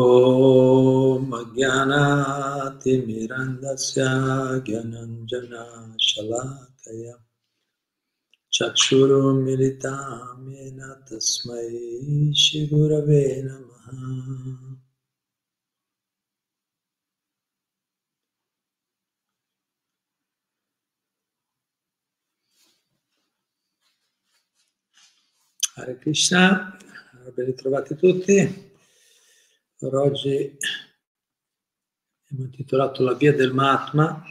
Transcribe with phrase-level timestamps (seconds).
[0.00, 1.98] ॐ अज्ञानातिमिरन्दस्य
[4.66, 5.56] ज्ञानञ्जनशलाकया
[8.56, 11.68] चक्षुरुमिलितां येन तस्मै
[12.42, 13.86] श्रीगुरवे नमः
[25.74, 26.76] Hare Krishna,
[27.34, 28.65] ben ritrovati tutti.
[29.79, 30.57] Per oggi
[32.23, 34.23] abbiamo intitolato La via del Mahatma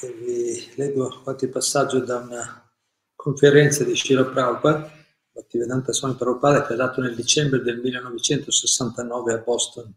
[0.00, 2.72] e vi leggo qualche passaggio da una
[3.14, 4.90] conferenza di Shira Prabhupada,
[5.32, 9.94] Bhaktivedanta Swami Prabhupada, che ha dato nel dicembre del 1969 a Boston,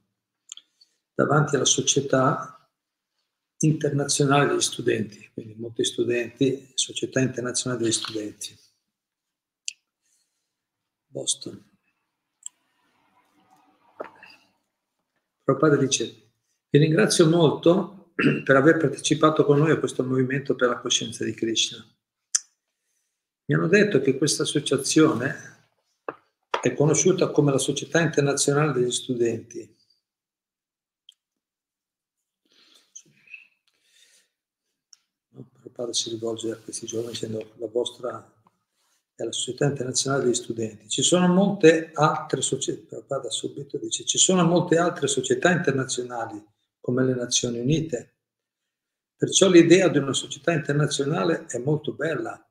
[1.13, 2.69] davanti alla società
[3.59, 8.53] internazionale degli studenti, quindi molti studenti, società internazionale degli studenti.
[11.05, 11.71] Boston.
[15.43, 16.31] Prabhupada dice,
[16.69, 18.13] vi ringrazio molto
[18.43, 21.85] per aver partecipato con noi a questo movimento per la coscienza di Krishna.
[23.45, 25.51] Mi hanno detto che questa associazione
[26.61, 29.75] è conosciuta come la Società Internazionale degli Studenti.
[35.29, 38.32] Prabhupada si rivolge a questi giovani dicendo la vostra
[39.15, 40.89] è la Società Internazionale degli Studenti.
[40.89, 46.43] Ci sono molte altre società, subito dice, ci sono molte altre società internazionali
[46.79, 48.15] come le Nazioni Unite.
[49.15, 52.45] Perciò l'idea di una società internazionale è molto bella,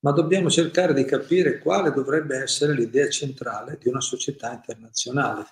[0.00, 5.46] ma dobbiamo cercare di capire quale dovrebbe essere l'idea centrale di una società internazionale.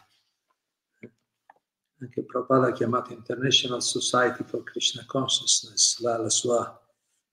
[2.01, 6.82] Anche Prabhupada ha chiamato International Society for Krishna Consciousness, la, la sua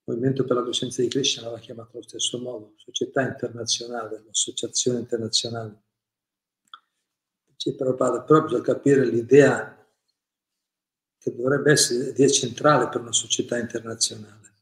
[0.09, 5.83] Movimento per la coscienza di Krishna l'aveva chiamato allo stesso modo, società internazionale, associazione internazionale.
[7.45, 9.88] Dice Prabhupada, proprio capire l'idea
[11.19, 14.53] che dovrebbe essere l'idea centrale per una società internazionale.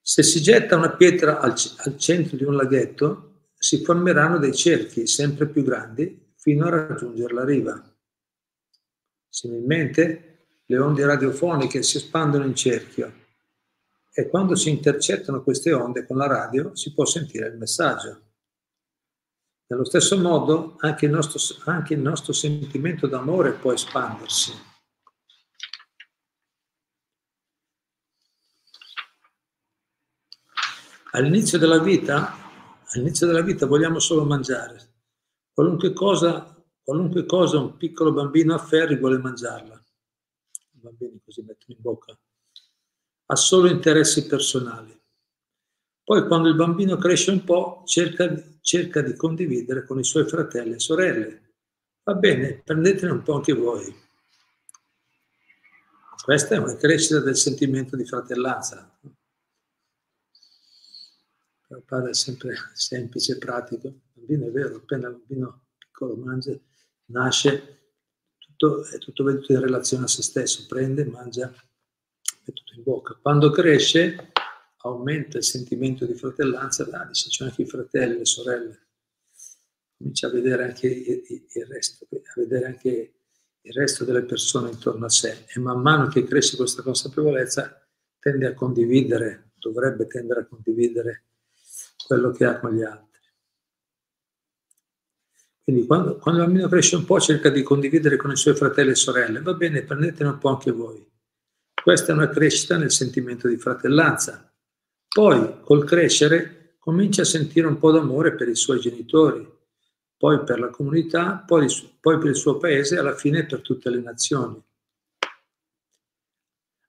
[0.00, 5.06] Se si getta una pietra al, al centro di un laghetto, si formeranno dei cerchi
[5.06, 7.96] sempre più grandi fino a raggiungere la riva.
[9.28, 10.31] Similmente,
[10.66, 13.20] le onde radiofoniche si espandono in cerchio
[14.14, 18.20] e quando si intercettano queste onde con la radio si può sentire il messaggio.
[19.66, 24.52] Nello stesso modo anche il nostro, anche il nostro sentimento d'amore può espandersi.
[31.12, 32.34] All'inizio della vita,
[32.86, 34.90] all'inizio della vita vogliamo solo mangiare.
[35.52, 39.81] Qualunque cosa, qualunque cosa un piccolo bambino afferri vuole mangiarla
[40.82, 42.18] bambini così mettono in bocca,
[43.26, 44.98] ha solo interessi personali.
[46.04, 48.28] Poi quando il bambino cresce un po', cerca,
[48.60, 51.52] cerca di condividere con i suoi fratelli e sorelle.
[52.02, 53.94] Va bene, prendetene un po' anche voi.
[56.22, 58.98] Questa è una crescita del sentimento di fratellanza.
[61.68, 63.86] Il padre è sempre semplice e pratico.
[63.86, 66.56] Il bambino è vero, appena il bambino piccolo mangia,
[67.06, 67.81] nasce,
[68.62, 73.18] tutto, è tutto veduto in relazione a se stesso, prende, mangia, mette tutto in bocca.
[73.20, 74.32] Quando cresce
[74.78, 78.86] aumenta il sentimento di fratellanza, là, dice, c'è anche i fratelli, le sorelle,
[79.96, 83.14] comincia a vedere anche il resto, a vedere anche
[83.64, 87.80] il resto delle persone intorno a sé e man mano che cresce questa consapevolezza
[88.18, 91.24] tende a condividere, dovrebbe tendere a condividere
[92.06, 93.11] quello che ha con gli altri.
[95.64, 98.90] Quindi quando, quando il bambino cresce un po' cerca di condividere con i suoi fratelli
[98.90, 101.08] e sorelle, va bene, prendetene un po' anche voi.
[101.82, 104.52] Questa è una crescita nel sentimento di fratellanza.
[105.08, 109.48] Poi, col crescere, comincia a sentire un po' d'amore per i suoi genitori,
[110.16, 111.68] poi per la comunità, poi,
[112.00, 114.60] poi per il suo paese e alla fine per tutte le nazioni.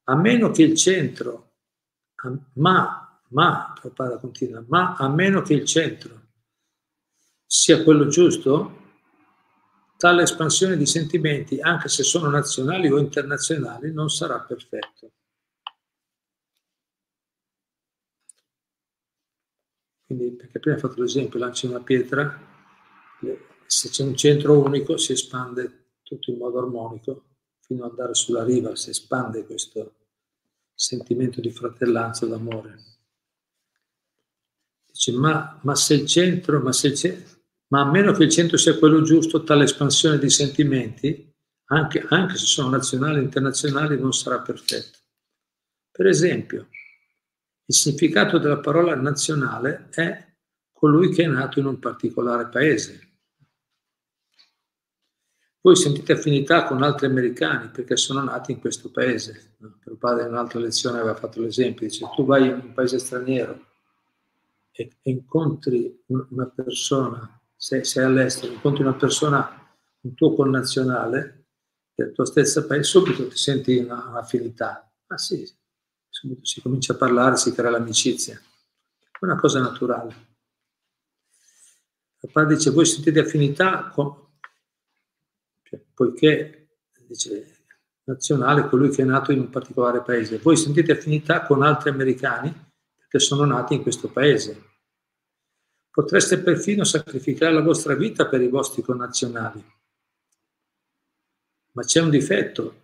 [0.06, 1.52] A meno che il centro,
[2.54, 6.23] ma, ma, Prabhupada continua, ma a meno che il centro
[7.56, 8.82] sia quello giusto,
[9.96, 15.12] tale espansione di sentimenti, anche se sono nazionali o internazionali, non sarà perfetto.
[20.04, 22.42] Quindi, perché prima ho fatto l'esempio, lanci una pietra,
[23.68, 27.26] se c'è un centro unico si espande tutto in modo armonico
[27.60, 29.94] fino ad andare sulla riva, si espande questo
[30.74, 32.78] sentimento di fratellanza, d'amore.
[34.88, 37.42] Dice, ma, ma se il centro, ma se il centro,
[37.74, 41.34] ma a meno che il centro sia quello giusto, tale espansione di sentimenti,
[41.70, 45.00] anche, anche se sono nazionali e internazionali, non sarà perfetta.
[45.90, 46.68] Per esempio,
[47.66, 50.36] il significato della parola nazionale è
[50.72, 53.14] colui che è nato in un particolare paese.
[55.62, 59.56] Voi sentite affinità con altri americani perché sono nati in questo paese.
[59.84, 63.66] Per padre in un'altra lezione aveva fatto l'esempio, dice tu vai in un paese straniero
[64.72, 67.33] e, incontri una persona,
[67.64, 71.46] sei, sei all'estero, incontri una persona, un tuo connazionale
[71.96, 74.92] del tuo stesso paese, subito ti senti una, un'affinità.
[75.08, 75.50] Ah sì,
[76.10, 78.36] subito si comincia a parlare, si crea l'amicizia.
[78.38, 80.32] È una cosa naturale.
[82.20, 84.14] Il padre dice, voi sentite affinità con,
[85.94, 86.68] poiché
[87.08, 87.64] dice,
[88.04, 90.38] nazionale colui che è nato in un particolare paese.
[90.38, 92.54] Voi sentite affinità con altri americani
[92.98, 94.72] perché sono nati in questo paese.
[95.94, 99.64] Potreste perfino sacrificare la vostra vita per i vostri connazionali.
[101.74, 102.82] Ma c'è un difetto.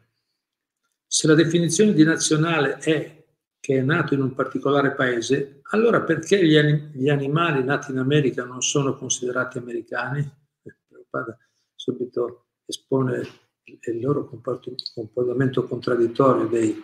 [1.07, 3.25] Se la definizione di nazionale è
[3.59, 7.97] che è nato in un particolare paese, allora perché gli, anim- gli animali nati in
[7.97, 10.31] America non sono considerati americani?
[11.73, 13.27] Subito espone
[13.63, 14.29] il loro
[14.93, 16.79] comportamento contraddittorio dei,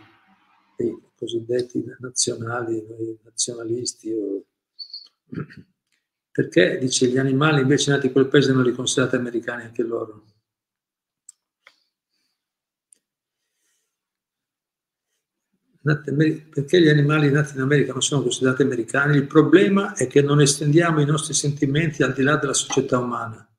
[0.76, 4.12] dei cosiddetti nazionali, dei nazionalisti.
[4.12, 4.44] O...
[6.36, 10.26] Perché, dice, gli animali invece nati in quel paese non li considerate americani anche loro?
[15.82, 19.16] Perché gli animali nati in America non sono considerati americani?
[19.16, 23.50] Il problema è che non estendiamo i nostri sentimenti al di là della società umana.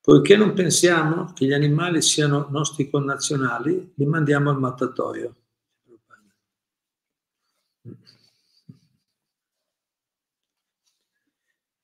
[0.00, 5.36] Poiché non pensiamo che gli animali siano nostri connazionali, li mandiamo al mattatoio.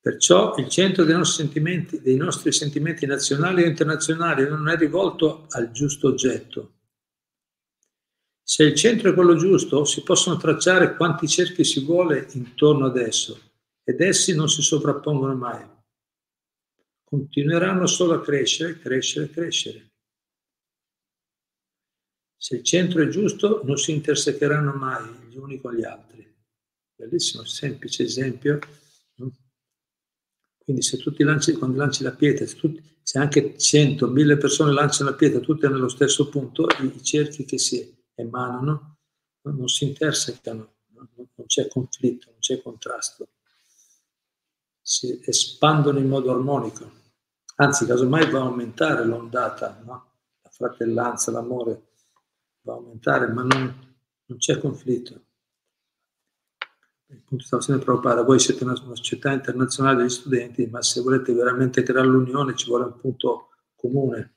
[0.05, 1.49] Perciò il centro dei nostri,
[2.01, 6.73] dei nostri sentimenti nazionali o internazionali non è rivolto al giusto oggetto.
[8.43, 12.97] Se il centro è quello giusto, si possono tracciare quanti cerchi si vuole intorno ad
[12.97, 13.39] esso
[13.83, 15.73] ed essi non si sovrappongono mai
[17.15, 19.91] continueranno solo a crescere, crescere, crescere.
[22.35, 26.35] Se il centro è giusto, non si intersecheranno mai gli uni con gli altri.
[26.95, 28.59] Bellissimo, semplice esempio.
[30.65, 34.37] Quindi se tu ti lanci, quando lanci la pietra, se, tu, se anche 100, 1000
[34.37, 38.97] persone lanciano la pietra, tutte nello stesso punto, i, cerchi che si emanano
[39.43, 43.29] non si intersecano, non c'è conflitto, non c'è contrasto
[44.87, 46.91] si espandono in modo armonico.
[47.55, 50.11] Anzi, casomai va a aumentare l'ondata, no?
[50.43, 51.87] la fratellanza, l'amore
[52.61, 53.95] va a aumentare, ma non,
[54.25, 55.24] non c'è conflitto.
[57.15, 61.01] Il punto stavo sempre preoccupare, voi siete una, una società internazionale degli studenti, ma se
[61.01, 64.35] volete veramente creare l'unione ci vuole un punto comune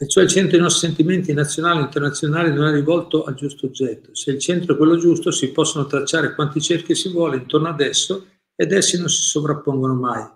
[0.00, 4.14] Perciò il centro dei nostri sentimenti nazionali e internazionali non è rivolto al giusto oggetto.
[4.14, 7.82] Se il centro è quello giusto, si possono tracciare quanti cerchi si vuole intorno ad
[7.82, 10.26] esso ed essi non si sovrappongono mai.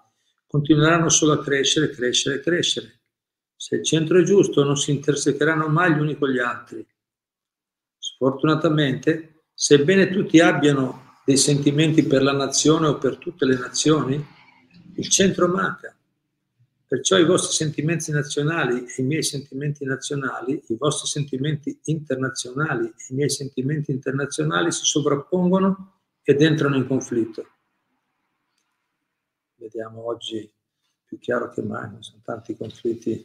[0.47, 3.01] Continueranno solo a crescere, crescere, crescere.
[3.57, 6.87] Se il centro è giusto, non si intersecheranno mai gli uni con gli altri.
[8.15, 14.25] Sfortunatamente, sebbene tutti abbiano dei sentimenti per la nazione o per tutte le nazioni,
[14.95, 15.97] il centro manca.
[16.87, 23.05] Perciò i vostri sentimenti nazionali e i miei sentimenti nazionali, i vostri sentimenti internazionali e
[23.09, 27.49] i miei sentimenti internazionali si sovrappongono ed entrano in conflitto.
[29.57, 30.49] Vediamo oggi
[31.05, 33.25] più chiaro che mai, sono tanti conflitti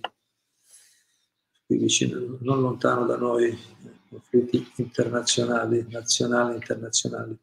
[1.67, 3.55] qui vicino, non lontano da noi,
[4.09, 7.37] conflitti internazionali, nazionali e internazionali.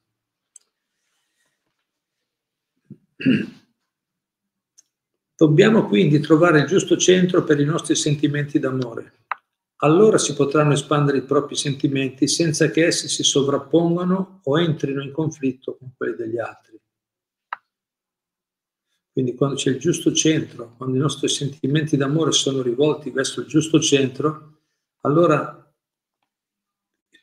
[5.37, 9.13] Dobbiamo quindi trovare il giusto centro per i nostri sentimenti d'amore.
[9.81, 15.13] Allora si potranno espandere i propri sentimenti senza che essi si sovrappongano o entrino in
[15.13, 16.81] conflitto con quelli degli altri.
[19.13, 23.47] Quindi quando c'è il giusto centro, quando i nostri sentimenti d'amore sono rivolti verso il
[23.47, 24.61] giusto centro,
[25.03, 25.66] allora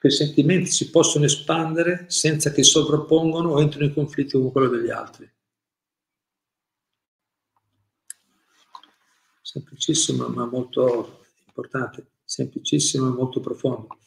[0.03, 4.89] quei sentimenti si possono espandere senza che sovrappongono o entrino in conflitto con quello degli
[4.89, 5.31] altri.
[9.41, 13.97] semplicissimo ma molto importante, semplicissimo e molto profondo.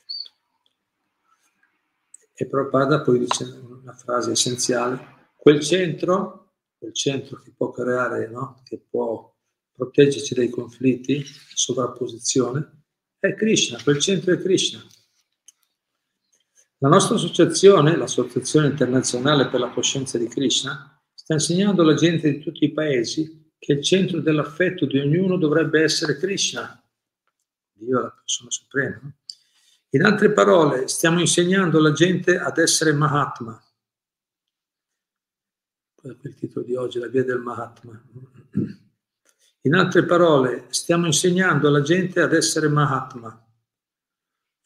[2.34, 8.60] E Prabhupada poi dice una frase essenziale, quel centro, quel centro che può creare, no?
[8.64, 9.34] che può
[9.72, 11.24] proteggerci dai conflitti,
[11.54, 12.82] sovrapposizione,
[13.18, 14.84] è Krishna, quel centro è Krishna.
[16.78, 22.38] La nostra associazione, l'Associazione Internazionale per la Coscienza di Krishna, sta insegnando alla gente di
[22.40, 26.82] tutti i paesi che il centro dell'affetto di ognuno dovrebbe essere Krishna,
[27.72, 29.00] Dio la persona suprema.
[29.90, 33.58] In altre parole, stiamo insegnando alla gente ad essere Mahatma.
[36.02, 38.00] È il titolo di oggi, la via del Mahatma.
[39.62, 43.45] In altre parole, stiamo insegnando alla gente ad essere Mahatma.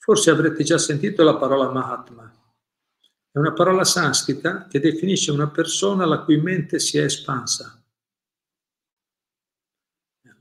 [0.02, 2.32] Forse avrete già sentito la parola Mahatma.
[3.30, 7.80] È una parola sanscrita che definisce una persona la cui mente si è espansa.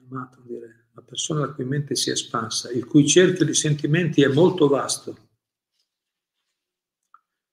[0.08, 0.74] Mahatma, direi.
[0.94, 4.70] Una persona la cui mente si è espansa, il cui cerchio di sentimenti è molto
[4.70, 5.28] vasto.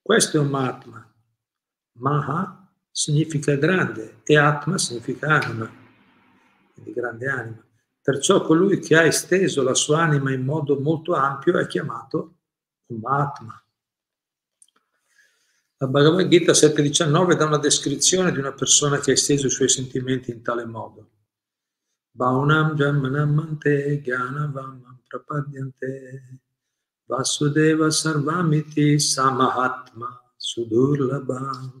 [0.01, 1.13] Questo è un Mahatma.
[1.99, 5.69] Maha significa grande e Atma significa anima,
[6.73, 7.66] quindi grande anima.
[8.07, 12.35] Perciò colui che ha esteso la sua anima in modo molto ampio è chiamato
[12.85, 13.61] un Mahatma.
[15.75, 19.67] La Bhagavad Gita 7.19 dà una descrizione di una persona che ha esteso i suoi
[19.67, 21.09] sentimenti in tale modo.
[22.09, 24.01] Baunam Jamanam Mante
[25.05, 26.39] Prapadyante
[27.03, 31.73] Vasudeva Sarvamiti Samahatma Sudurlabha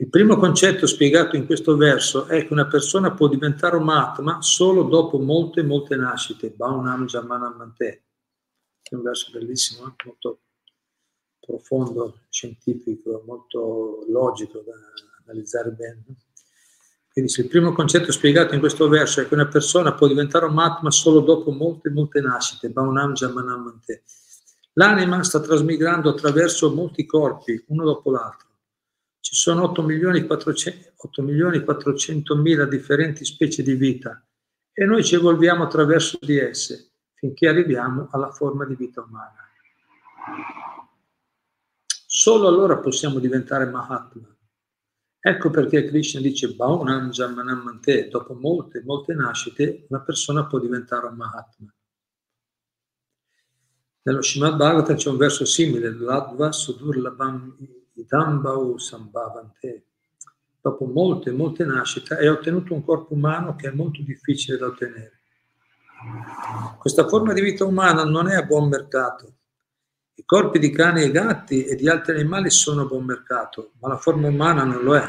[0.00, 4.40] il primo concetto spiegato in questo verso è che una persona può diventare un Mahatma
[4.40, 6.50] solo dopo molte, molte nascite.
[6.50, 8.04] Baunam Jamanam Mante.
[8.80, 9.94] È un verso bellissimo, eh?
[10.04, 10.42] molto
[11.40, 14.72] profondo, scientifico, molto logico da
[15.24, 16.04] analizzare bene.
[17.10, 20.44] Quindi se il primo concetto spiegato in questo verso è che una persona può diventare
[20.44, 22.70] un Mahatma solo dopo molte, molte nascite.
[22.70, 24.04] Baunam Jamanam Mante.
[24.74, 28.46] L'anima sta trasmigrando attraverso molti corpi, uno dopo l'altro
[29.28, 34.26] ci sono 8 milioni, 400, 8 milioni 400 mila differenti specie di vita
[34.72, 39.36] e noi ci evolviamo attraverso di esse finché arriviamo alla forma di vita umana.
[42.06, 44.34] Solo allora possiamo diventare Mahatma.
[45.20, 51.16] Ecco perché Krishna dice Bhaunam Jamanamante, dopo molte, molte nascite, una persona può diventare un
[51.16, 51.74] Mahatma.
[54.04, 59.84] Nello Srimad Bhagavatam c'è un verso simile, Ladva Sudurlabam Idambau Sambhavante.
[60.60, 65.20] Dopo molte, molte nascite, hai ottenuto un corpo umano che è molto difficile da ottenere.
[66.78, 69.34] Questa forma di vita umana non è a buon mercato.
[70.14, 73.88] I corpi di cani e gatti e di altri animali sono a buon mercato, ma
[73.88, 75.08] la forma umana non lo è.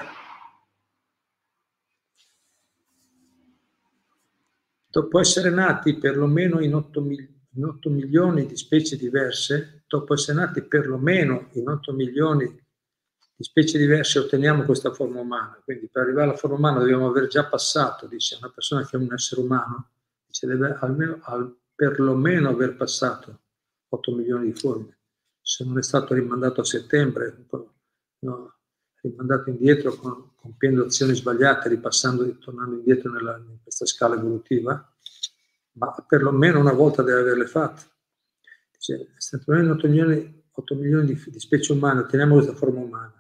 [4.92, 10.64] Dopo essere nati perlomeno in 8, in 8 milioni di specie diverse, dopo essere nati
[10.64, 12.68] perlomeno in 8 milioni
[13.40, 15.58] di specie diverse otteniamo questa forma umana.
[15.64, 19.00] Quindi per arrivare alla forma umana dobbiamo aver già passato, dice una persona che è
[19.00, 19.92] un essere umano,
[20.26, 23.40] dice deve almeno, al, perlomeno aver passato
[23.88, 24.98] 8 milioni di forme.
[25.42, 27.46] Se non è stato rimandato a settembre,
[28.20, 28.56] no,
[29.04, 34.86] rimandato indietro con, compiendo azioni sbagliate, ripassando e tornando indietro nella, in questa scala evolutiva,
[35.76, 37.84] ma perlomeno una volta deve averle fatte.
[38.74, 39.14] Dice,
[39.46, 43.19] perlomeno 8 milioni, 8 milioni di, di specie umane, otteniamo questa forma umana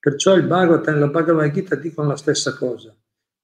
[0.00, 2.96] Perciò il Bhagavatam e la Bhagavad Gita dicono la stessa cosa.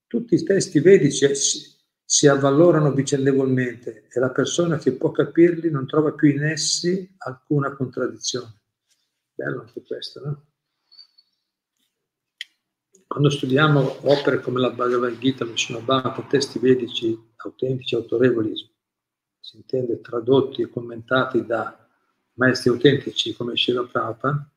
[0.06, 5.86] Tutti i testi vedici si, si avvalorano vicendevolmente e la persona che può capirli non
[5.86, 8.62] trova più in essi alcuna contraddizione.
[9.34, 10.46] Bello anche questo, no?
[13.06, 18.54] Quando studiamo opere come la Bhagavad Gita, lo Shinobhata, testi vedici autentici, autorevoli,
[19.38, 21.86] si intende tradotti e commentati da
[22.34, 24.50] maestri autentici come Shiva Prabhupada,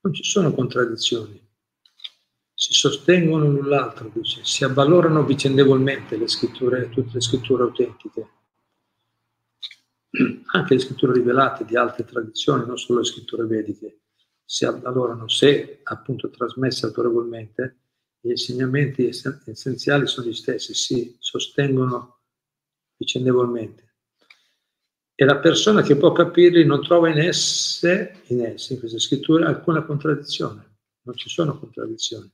[0.00, 1.40] non ci sono contraddizioni,
[2.54, 8.28] si sostengono l'un l'altro, dice, si avvalorano vicendevolmente le scritture, tutte le scritture autentiche,
[10.52, 14.00] anche le scritture rivelate di altre tradizioni, non solo le scritture vediche,
[14.44, 17.76] si avvalorano se appunto trasmesse autorevolmente,
[18.20, 22.18] gli insegnamenti essenziali sono gli stessi, si sostengono
[22.96, 23.87] vicendevolmente
[25.20, 29.46] e la persona che può capirli non trova in esse, in esse, in queste scritture,
[29.46, 30.76] alcuna contraddizione.
[31.02, 32.30] Non ci sono contraddizioni.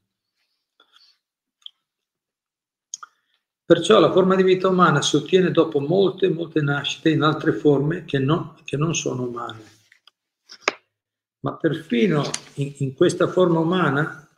[3.64, 8.04] Perciò la forma di vita umana si ottiene dopo molte, molte nascite in altre forme
[8.04, 9.64] che non, che non sono umane.
[11.40, 12.22] Ma perfino
[12.56, 14.28] in, in questa forma umana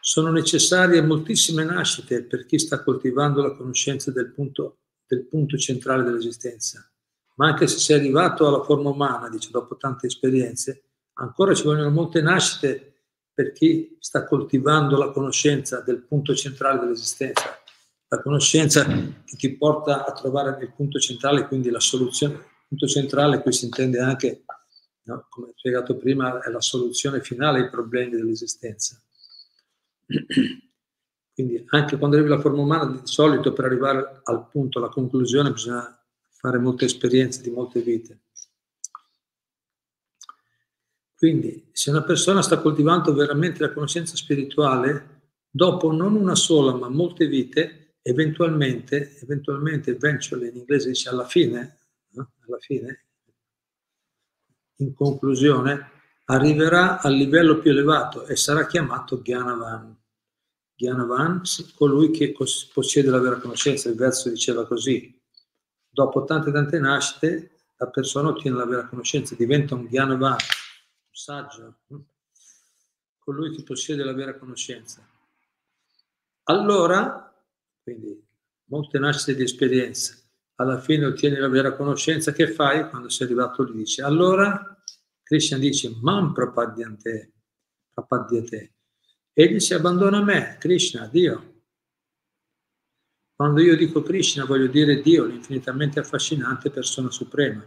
[0.00, 6.02] sono necessarie moltissime nascite per chi sta coltivando la conoscenza del punto, del punto centrale
[6.02, 6.90] dell'esistenza
[7.36, 10.82] ma anche se sei arrivato alla forma umana, dice, dopo tante esperienze,
[11.14, 12.92] ancora ci vogliono molte nascite
[13.32, 17.58] per chi sta coltivando la conoscenza del punto centrale dell'esistenza,
[18.08, 22.34] la conoscenza che ti porta a trovare il punto centrale, quindi la soluzione.
[22.34, 24.44] Il punto centrale qui si intende anche,
[25.02, 29.00] no, come spiegato prima, è la soluzione finale ai problemi dell'esistenza.
[31.34, 35.52] Quindi anche quando arrivi alla forma umana, di solito per arrivare al punto, alla conclusione,
[35.52, 36.05] bisogna
[36.38, 38.20] fare molte esperienze di molte vite.
[41.16, 46.90] Quindi, se una persona sta coltivando veramente la conoscenza spirituale, dopo non una sola, ma
[46.90, 51.78] molte vite, eventualmente, eventualmente, eventually in inglese dice alla fine,
[52.10, 52.32] no?
[52.46, 53.04] alla fine,
[54.76, 55.90] in conclusione,
[56.26, 59.96] arriverà al livello più elevato e sarà chiamato Gyanavan.
[60.74, 61.42] Gyanavan,
[61.74, 62.34] colui che
[62.72, 63.88] possiede la vera conoscenza.
[63.88, 65.15] Il verso diceva così,
[65.96, 71.78] dopo tante tante nascite, la persona ottiene la vera conoscenza, diventa un Gyanavan, un saggio,
[73.18, 75.08] colui che possiede la vera conoscenza.
[76.44, 77.34] Allora,
[77.82, 78.22] quindi
[78.64, 80.14] molte nascite di esperienza,
[80.56, 83.78] alla fine ottieni la vera conoscenza, che fai quando sei arrivato lì?
[83.78, 84.78] Dici, allora
[85.22, 87.32] Krishna dice, man prapadyante,
[87.90, 88.74] prapadyate.
[89.32, 91.55] Egli si abbandona a me, Krishna, Dio.
[93.36, 97.62] Quando io dico Krishna voglio dire Dio, l'infinitamente affascinante persona suprema.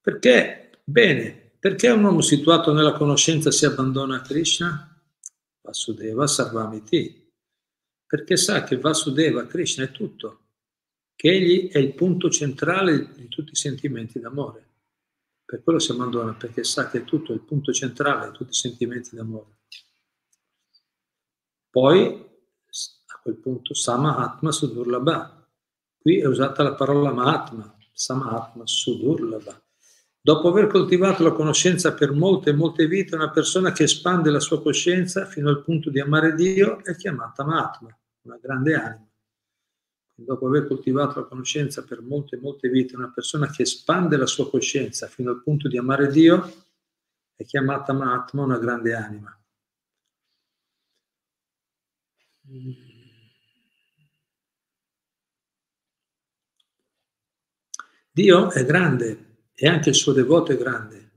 [0.00, 4.98] Perché, bene, perché un uomo situato nella conoscenza si abbandona a Krishna?
[5.60, 7.30] Vasudeva Sarvamiti,
[8.06, 10.46] perché sa che Vasudeva, Krishna è tutto,
[11.14, 14.68] che egli è il punto centrale di tutti i sentimenti d'amore.
[15.44, 18.54] Per quello si abbandona, perché sa che è tutto il punto centrale di tutti i
[18.54, 19.58] sentimenti d'amore.
[21.70, 22.06] Poi,
[23.06, 25.46] a quel punto, Samahatma Sudurlabha.
[26.00, 29.62] Qui è usata la parola Mahatma, Samahatma Sudurlabha.
[30.20, 34.40] Dopo aver coltivato la conoscenza per molte e molte vite, una persona che espande la
[34.40, 39.08] sua coscienza fino al punto di amare Dio è chiamata Mahatma, una grande anima.
[40.12, 44.26] Dopo aver coltivato la conoscenza per molte e molte vite, una persona che espande la
[44.26, 46.52] sua coscienza fino al punto di amare Dio
[47.34, 49.39] è chiamata Mahatma, una grande anima.
[58.12, 61.10] Dio è grande, e anche il suo devoto è grande,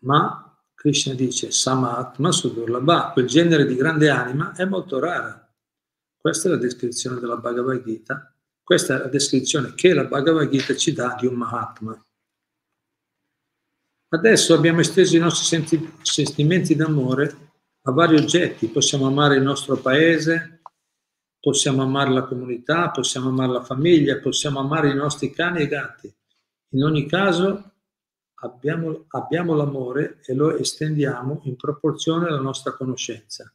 [0.00, 5.48] ma Krishna dice Samatma Sudurlabha, quel genere di grande anima è molto rara.
[6.16, 10.74] Questa è la descrizione della Bhagavad Gita, questa è la descrizione che la Bhagavad Gita
[10.74, 12.04] ci dà di un Mahatma.
[14.08, 19.76] Adesso abbiamo esteso i nostri senti- sentimenti d'amore a vari oggetti, possiamo amare il nostro
[19.76, 20.53] paese,
[21.44, 26.10] possiamo amare la comunità, possiamo amare la famiglia, possiamo amare i nostri cani e gatti.
[26.70, 27.72] In ogni caso
[28.36, 33.52] abbiamo, abbiamo l'amore e lo estendiamo in proporzione alla nostra conoscenza.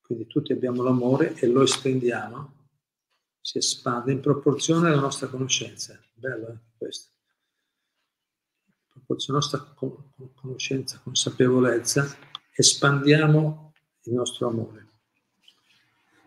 [0.00, 2.68] Quindi tutti abbiamo l'amore e lo estendiamo,
[3.40, 5.96] si espande in proporzione alla nostra conoscenza.
[6.14, 7.10] Bello eh, questo.
[8.66, 12.12] In proporzione alla nostra conoscenza, consapevolezza,
[12.56, 14.84] espandiamo il nostro amore.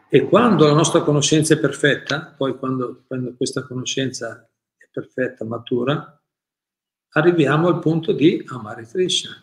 [0.10, 6.24] E quando la nostra conoscenza è perfetta, poi quando, quando questa conoscenza è perfetta, matura,
[7.10, 9.36] arriviamo al punto di amare Krishna.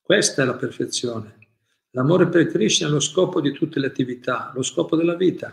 [0.00, 1.38] Questa è la perfezione.
[1.90, 5.52] L'amore per Krishna è lo scopo di tutte le attività, lo scopo della vita.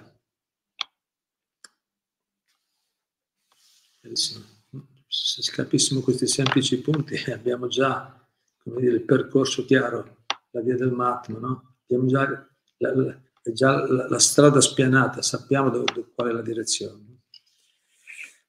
[4.13, 8.15] Se capissimo questi semplici punti abbiamo già
[8.63, 11.70] dire, il percorso chiaro, la via del Mahatma, no?
[11.93, 13.21] Abbiamo già la, la,
[13.53, 17.09] già la, la strada spianata, sappiamo dove, qual è la direzione.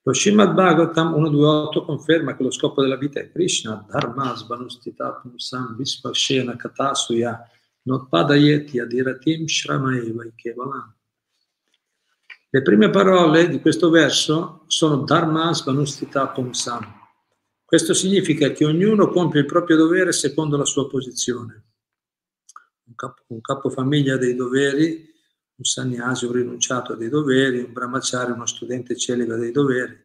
[0.05, 5.76] Lo Srimad Bhagavatam 1.2.8 conferma che lo scopo della vita è Krishna, Dharma, Svanustita, Pumsam,
[5.76, 7.48] Vispashena, Katasuya,
[7.83, 10.96] Notpadayeti, Adiratim, Shramaeva, Kevalam.
[12.50, 17.00] Le prime parole di questo verso sono Dharma, Svanustita, Pumsam.
[17.64, 21.71] Questo significa che ognuno compie il proprio dovere secondo la sua posizione.
[22.92, 25.11] Un, capo, un capofamiglia dei doveri
[25.55, 29.96] un sannyasi, un rinunciato a dei doveri, un brahmacharya, uno studente celibe dei doveri.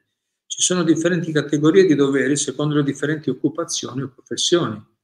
[0.45, 4.95] Ci sono differenti categorie di doveri secondo le differenti occupazioni o professioni.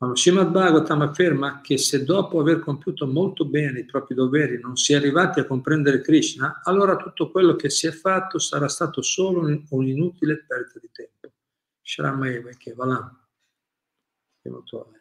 [0.00, 4.60] Ma lo Srimad Bhagavatam afferma che se dopo aver compiuto molto bene i propri doveri
[4.60, 8.68] non si è arrivati a comprendere Krishna, allora tutto quello che si è fatto sarà
[8.68, 9.40] stato solo
[9.70, 11.34] un'inutile perdita di tempo.
[11.82, 13.26] Shramayeva Kevalam.
[14.40, 14.97] È molto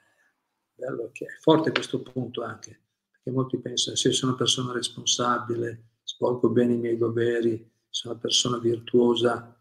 [0.77, 2.81] bello, è forte questo punto anche
[3.23, 8.21] che molti pensano, se sono una persona responsabile, svolgo bene i miei doveri, sono una
[8.21, 9.59] persona virtuosa,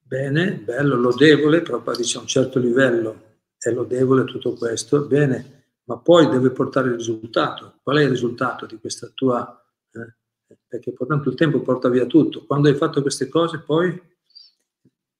[0.00, 5.98] bene, bello, lodevole, proprio dice a un certo livello, è lodevole tutto questo, bene, ma
[5.98, 7.78] poi deve portare il risultato.
[7.82, 9.64] Qual è il risultato di questa tua...
[9.92, 10.14] Eh?
[10.66, 12.44] Perché tanto il tempo porta via tutto.
[12.44, 13.88] Quando hai fatto queste cose, poi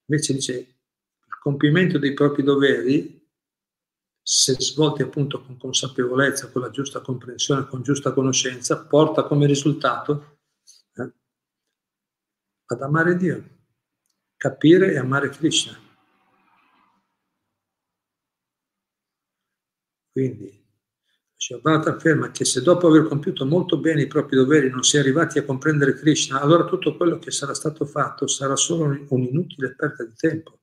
[0.06, 3.17] invece dice il compimento dei propri doveri
[4.30, 10.40] se svolti appunto con consapevolezza, con la giusta comprensione, con giusta conoscenza, porta come risultato
[10.96, 11.12] eh,
[12.66, 13.42] ad amare Dio,
[14.36, 15.80] capire e amare Krishna.
[20.12, 20.62] Quindi
[21.34, 25.00] Shabbat afferma che se dopo aver compiuto molto bene i propri doveri non si è
[25.00, 30.04] arrivati a comprendere Krishna, allora tutto quello che sarà stato fatto sarà solo un'inutile perdita
[30.04, 30.58] di tempo.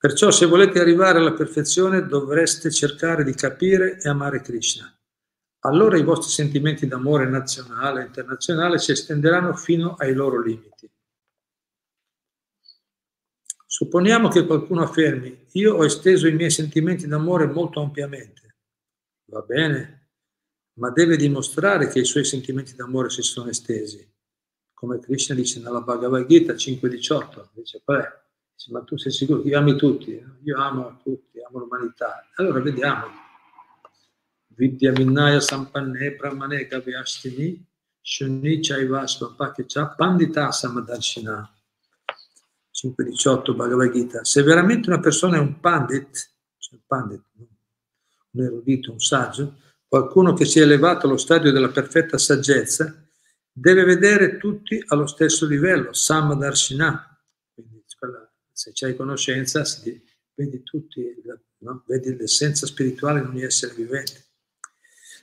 [0.00, 4.90] Perciò se volete arrivare alla perfezione dovreste cercare di capire e amare Krishna.
[5.64, 10.90] Allora i vostri sentimenti d'amore nazionale e internazionale si estenderanno fino ai loro limiti.
[13.66, 18.56] Supponiamo che qualcuno affermi, io ho esteso i miei sentimenti d'amore molto ampiamente.
[19.26, 20.12] Va bene,
[20.78, 24.10] ma deve dimostrare che i suoi sentimenti d'amore si sono estesi.
[24.72, 28.19] Come Krishna dice nella Bhagavad Gita 5.18, dice qual è?
[28.68, 30.22] Ma tu sei sicuro che ami tutti?
[30.42, 32.28] Io amo tutti, amo l'umanità.
[32.36, 33.06] Allora vediamo.
[34.48, 37.66] Vidya Vinnaya Sampanne Brahmane Gavyashtini
[38.02, 41.50] Shuni Chaivasva Pakecha Pandita Samadarshina
[42.72, 44.24] 5.18 Bhagavad Gita.
[44.24, 47.22] Se veramente una persona è un pandit, cioè un pandit,
[48.32, 53.02] un erudito, un saggio, qualcuno che si è elevato allo stadio della perfetta saggezza,
[53.52, 57.09] deve vedere tutti allo stesso livello, Samadarshina,
[58.60, 59.62] se c'hai conoscenza,
[60.34, 61.02] vedi tutti,
[61.60, 61.82] no?
[61.86, 64.26] vedi l'essenza spirituale in ogni essere vivente.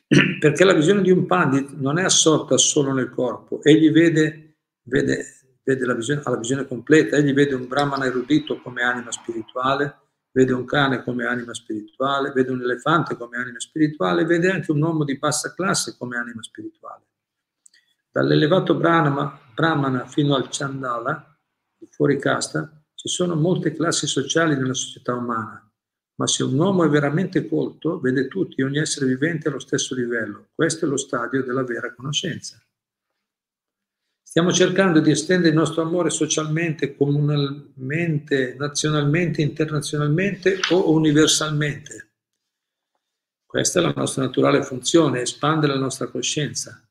[0.39, 5.23] Perché la visione di un pandit non è assorta solo nel corpo, egli vede, vede,
[5.62, 10.00] vede la visione, ha la visione completa, egli vede un brahmana erudito come anima spirituale,
[10.32, 14.82] vede un cane come anima spirituale, vede un elefante come anima spirituale, vede anche un
[14.82, 17.06] uomo di bassa classe come anima spirituale.
[18.10, 21.38] Dall'elevato brahmana, brahmana fino al chandala,
[21.91, 25.72] fuori casta, ci sono molte classi sociali nella società umana,
[26.16, 30.48] ma se un uomo è veramente colto, vede tutti, ogni essere vivente allo stesso livello.
[30.56, 32.60] Questo è lo stadio della vera conoscenza.
[34.20, 42.14] Stiamo cercando di estendere il nostro amore socialmente, comunalmente, nazionalmente, internazionalmente o universalmente.
[43.46, 46.84] Questa è la nostra naturale funzione, espandere la nostra coscienza.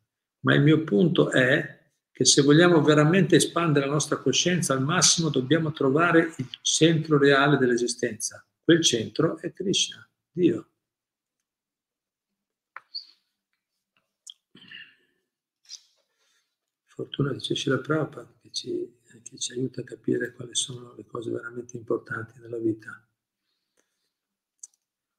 [0.44, 1.75] Ma il mio punto è
[2.16, 7.58] che se vogliamo veramente espandere la nostra coscienza al massimo dobbiamo trovare il centro reale
[7.58, 8.42] dell'esistenza.
[8.64, 10.70] Quel centro è Krishna, Dio.
[16.86, 21.30] Fortuna dice Shila Prabhupada che ci, che ci aiuta a capire quali sono le cose
[21.30, 23.06] veramente importanti nella vita.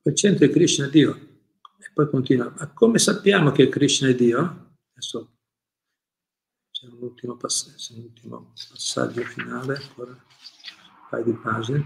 [0.01, 1.15] Quel centro è Krishna, Dio.
[1.77, 4.77] E poi continua, ma come sappiamo che Krishna è Dio?
[4.93, 5.36] Adesso
[6.79, 10.19] c'è un ultimo, pass- un ultimo passaggio finale, ancora un
[11.09, 11.85] paio di pagine.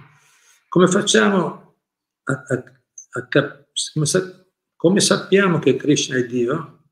[0.68, 1.78] Come facciamo
[2.24, 2.64] a, a,
[3.12, 6.90] a cap- come, sa- come sappiamo che Krishna è Dio?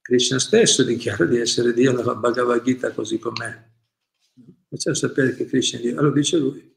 [0.00, 3.72] Krishna stesso dichiara di essere Dio nella Bhagavad Gita così com'è.
[4.68, 5.98] Facciamo sapere che Krishna è Dio.
[5.98, 6.72] Allora dice lui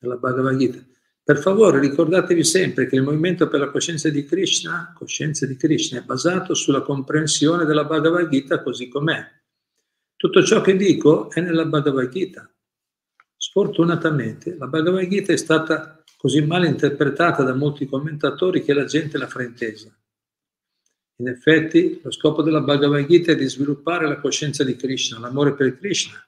[0.00, 0.84] nella Bhagavad Gita.
[1.24, 6.00] Per favore ricordatevi sempre che il movimento per la coscienza di Krishna, coscienza di Krishna,
[6.00, 9.24] è basato sulla comprensione della Bhagavad Gita così com'è.
[10.16, 12.52] Tutto ciò che dico è nella Bhagavad Gita.
[13.36, 19.16] Sfortunatamente la Bhagavad Gita è stata così male interpretata da molti commentatori che la gente
[19.16, 19.96] l'ha fraintesa.
[21.16, 25.54] In effetti lo scopo della Bhagavad Gita è di sviluppare la coscienza di Krishna, l'amore
[25.54, 26.18] per Krishna,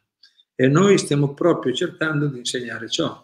[0.54, 3.23] e noi stiamo proprio cercando di insegnare ciò.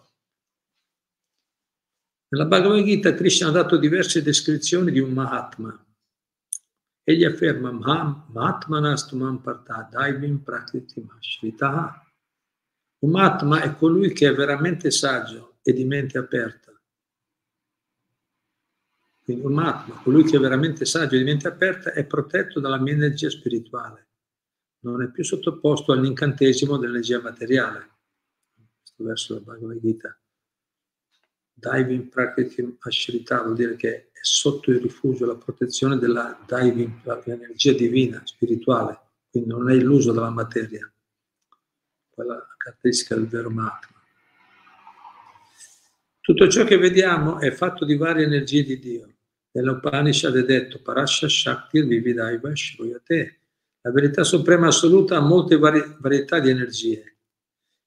[2.31, 5.85] Nella Bhagavad Gita Krishna ha dato diverse descrizioni di un Mahatma.
[7.03, 12.09] Egli afferma Mahatmanastumam parta daivim prakritim ashritaha.
[12.99, 16.71] Un Mahatma è colui che è veramente saggio e di mente aperta.
[19.25, 22.79] Quindi un Mahatma, colui che è veramente saggio e di mente aperta, è protetto dalla
[22.79, 24.07] mia energia spirituale.
[24.85, 27.89] Non è più sottoposto all'incantesimo dell'energia materiale.
[28.79, 30.20] Questo verso della Bhagavad Gita.
[31.61, 37.73] Diving Prakritim Ashrita vuol dire che è sotto il rifugio, la protezione della diving, l'energia
[37.73, 40.91] divina, spirituale, quindi non è illuso dalla materia.
[42.09, 44.01] Quella caratteristica del vero Mahatma.
[46.19, 49.13] Tutto ciò che vediamo è fatto di varie energie di Dio.
[49.51, 53.39] Nell'Upanishad è detto Parasha Shakti Vividaiva Shruyate.
[53.81, 57.10] La verità suprema assoluta ha molte vari- varietà di energie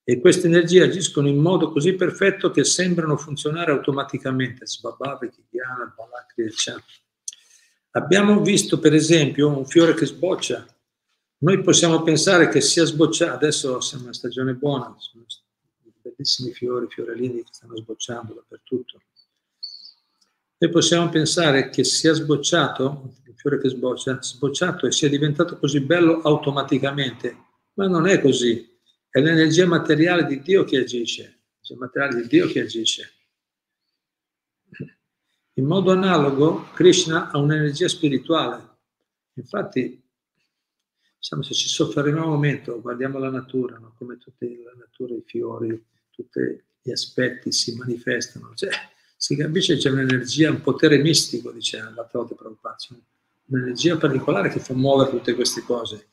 [0.05, 4.67] e queste energie agiscono in modo così perfetto che sembrano funzionare automaticamente.
[7.93, 10.67] Abbiamo visto per esempio un fiore che sboccia.
[11.39, 15.25] Noi possiamo pensare che sia sbocciato, adesso siamo in stagione buona, sono
[16.03, 19.01] bellissimi fiori, fiorellini che stanno sbocciando dappertutto.
[20.59, 25.81] Noi possiamo pensare che sia sbocciato, il fiore che sboccia, sbocciato e sia diventato così
[25.81, 27.37] bello automaticamente,
[27.75, 28.74] ma non è così.
[29.15, 33.13] È l'energia materiale di Dio che agisce, l'energia materiale di Dio che agisce.
[35.53, 38.71] In modo analogo, Krishna ha un'energia spirituale.
[39.35, 40.03] Infatti,
[41.17, 43.95] diciamo, se ci soffermiamo un momento, guardiamo la natura, no?
[43.97, 46.41] come tutta la natura, i fiori, tutti
[46.83, 48.53] gli aspetti si manifestano.
[48.57, 48.71] Cioè,
[49.17, 52.77] si capisce che c'è un'energia, un potere mistico, dice l'altra Prabhupada,
[53.45, 56.09] un'energia particolare che fa muovere tutte queste cose.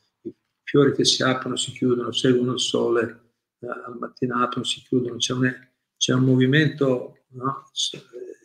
[0.72, 5.16] Fiori che si aprono, si chiudono, seguono il sole, eh, al mattino aprono, si chiudono,
[5.16, 5.54] c'è un,
[5.98, 7.64] c'è un movimento no?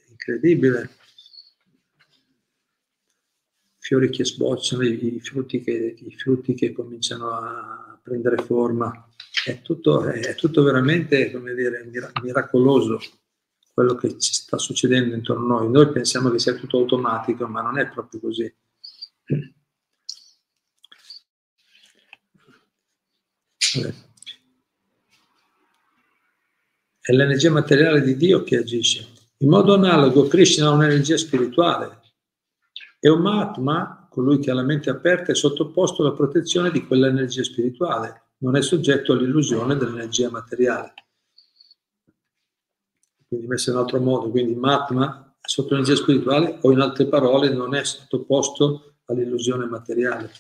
[0.09, 0.89] incredibile.
[3.77, 9.07] Fiori che sbocciano, i, i, frutti che, i frutti che cominciano a prendere forma.
[9.45, 11.89] È tutto, è tutto veramente, dire,
[12.21, 12.99] miracoloso
[13.73, 15.71] quello che ci sta succedendo intorno a noi.
[15.71, 18.53] Noi pensiamo che sia tutto automatico, ma non è proprio così.
[27.01, 29.07] È l'energia materiale di Dio che agisce.
[29.39, 32.01] In modo analogo, Krishna ha un'energia spirituale
[32.99, 37.43] e un Mahatma, colui che ha la mente aperta, è sottoposto alla protezione di quell'energia
[37.43, 40.93] spirituale, non è soggetto all'illusione dell'energia materiale.
[43.27, 47.49] Quindi messo in altro modo, quindi Mahatma è sotto l'energia spirituale o in altre parole
[47.49, 50.31] non è sottoposto all'illusione materiale.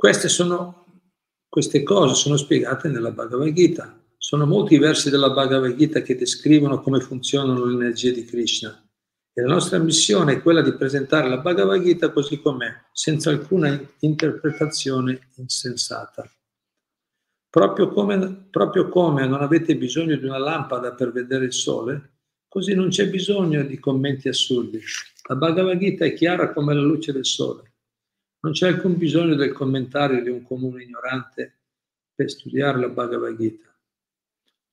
[0.00, 0.86] Queste, sono,
[1.46, 4.02] queste cose sono spiegate nella Bhagavad Gita.
[4.16, 8.82] Sono molti versi della Bhagavad Gita che descrivono come funzionano le energie di Krishna.
[9.30, 13.78] E la nostra missione è quella di presentare la Bhagavad Gita così com'è, senza alcuna
[13.98, 16.26] interpretazione insensata.
[17.50, 22.12] Proprio come, proprio come non avete bisogno di una lampada per vedere il sole,
[22.48, 24.80] così non c'è bisogno di commenti assurdi.
[25.28, 27.69] La Bhagavad Gita è chiara come la luce del sole.
[28.40, 31.58] Non c'è alcun bisogno del commentario di un comune ignorante
[32.14, 33.70] per studiare la Bhagavad Gita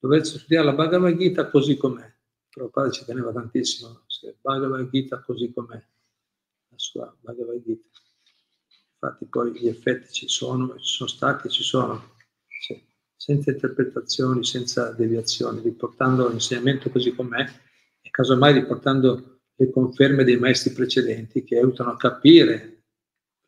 [0.00, 2.12] dovesse studiare la Bhagavad Gita così com'è.
[2.48, 4.04] Prabhupada ci teneva tantissimo,
[4.40, 7.86] Bhagavad Gita così com'è, la sua Bhagavad Gita.
[9.00, 12.16] Infatti poi gli effetti ci sono, ci sono stati, ci sono,
[12.60, 12.80] sì.
[13.14, 17.44] senza interpretazioni, senza deviazioni, riportando l'insegnamento così com'è
[18.00, 22.77] e casomai riportando le conferme dei maestri precedenti che aiutano a capire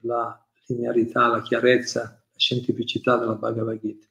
[0.01, 4.07] la linearità, la chiarezza, la scientificità della Bhagavad Gita.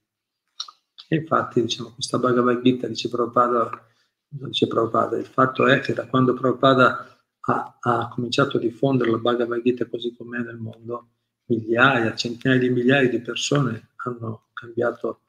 [1.07, 3.87] E infatti, diciamo, questa Bhagavad Gita, dice Prabhupada,
[4.27, 9.17] dice Prabhupada, il fatto è che da quando Prabhupada ha, ha cominciato a diffondere la
[9.17, 11.09] Bhagavad Gita così com'è nel mondo,
[11.45, 15.21] migliaia, centinaia di migliaia di persone hanno cambiato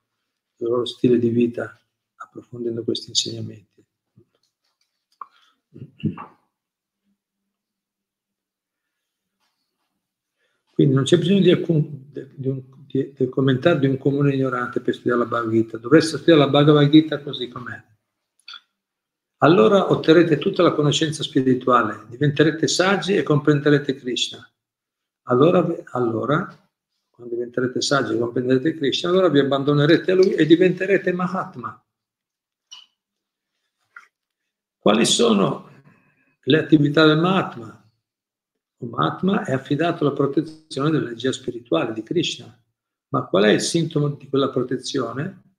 [0.57, 1.79] il loro stile di vita
[2.17, 3.85] approfondendo questi insegnamenti.
[10.81, 14.81] Quindi non c'è bisogno di, alcun, di un di, del commentario di un comune ignorante
[14.81, 15.77] per studiare la Bhagavad Gita.
[15.77, 17.85] Dovreste studiare la Bhagavad Gita così com'è.
[19.43, 24.39] Allora otterrete tutta la conoscenza spirituale, diventerete saggi e comprenderete Krishna.
[25.25, 26.69] Allora, allora
[27.11, 31.83] quando diventerete saggi e comprenderete Krishna, allora vi abbandonerete a Lui e diventerete Mahatma.
[34.79, 35.71] Quali sono
[36.43, 37.80] le attività del Mahatma?
[38.81, 42.59] Un Mahatma è affidato alla protezione dell'energia spirituale di Krishna.
[43.09, 45.57] Ma qual è il sintomo di quella protezione?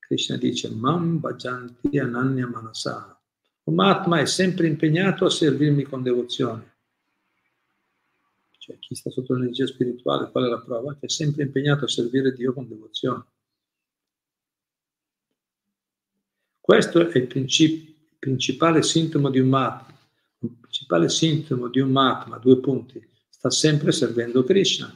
[0.00, 3.20] Krishna dice Mam Bhajanti Ananya Manasa.
[3.64, 6.72] Un Mahatma è sempre impegnato a servirmi con devozione.
[8.58, 10.94] Cioè chi sta sotto l'energia spirituale, qual è la prova?
[10.94, 13.24] Che è sempre impegnato a servire Dio con devozione.
[16.58, 19.93] Questo è il, princip- principale sintomo di un Mahatma.
[20.74, 24.92] Principale sintomo di un Mahatma, due punti, sta sempre servendo Krishna.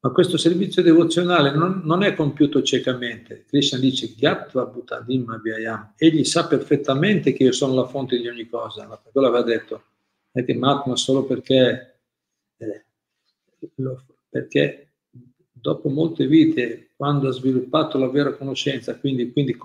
[0.00, 3.46] Ma questo servizio devozionale non, non è compiuto ciecamente.
[3.46, 5.94] Krishna dice Gyatva Bhutadim Abhyayam.
[5.96, 8.86] Egli sa perfettamente che io sono la fonte di ogni cosa.
[8.86, 9.84] Ma quello aveva detto,
[10.30, 12.02] è che Mahatma solo perché,
[12.58, 12.84] eh,
[13.76, 14.96] lo, perché
[15.50, 19.56] dopo molte vite, quando ha sviluppato la vera conoscenza, quindi, quindi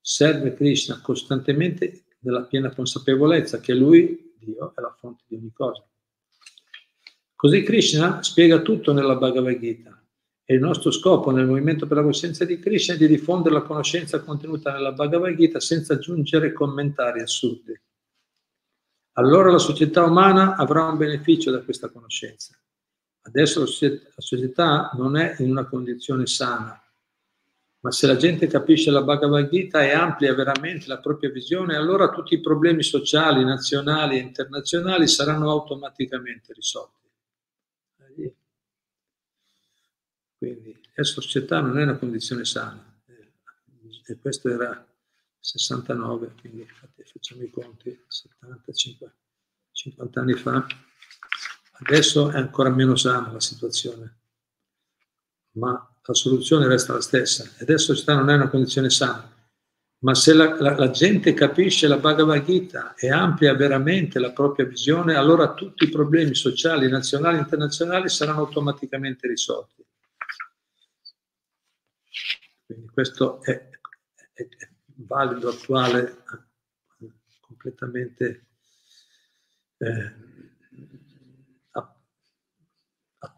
[0.00, 5.86] serve Krishna costantemente nella piena consapevolezza che lui, Dio, è la fonte di ogni cosa.
[7.34, 10.00] Così Krishna spiega tutto nella Bhagavad Gita.
[10.48, 13.62] E il nostro scopo nel movimento per la coscienza di Krishna è di diffondere la
[13.62, 17.78] conoscenza contenuta nella Bhagavad Gita senza aggiungere commentari assurdi.
[19.12, 22.56] Allora la società umana avrà un beneficio da questa conoscenza.
[23.22, 23.66] Adesso la
[24.18, 26.80] società non è in una condizione sana,
[27.86, 32.10] Ma se la gente capisce la Bhagavad Gita e amplia veramente la propria visione, allora
[32.10, 37.08] tutti i problemi sociali, nazionali e internazionali saranno automaticamente risolti.
[40.36, 42.84] Quindi la società non è una condizione sana.
[44.04, 44.84] E questo era
[45.38, 46.66] 69, quindi
[47.04, 49.12] facciamo i conti, 70,
[49.70, 50.66] 50 anni fa.
[51.74, 54.16] Adesso è ancora meno sana la situazione,
[55.52, 57.44] ma la soluzione resta la stessa.
[57.44, 59.30] E adesso la società non è una condizione sana,
[59.98, 64.66] ma se la, la, la, gente capisce la Bhagavad Gita e amplia veramente la propria
[64.66, 69.84] visione, allora tutti i problemi sociali, nazionali e internazionali saranno automaticamente risolti.
[72.66, 73.68] Quindi questo è,
[74.32, 76.22] è, è valido, attuale,
[77.40, 78.46] completamente
[79.78, 80.25] eh,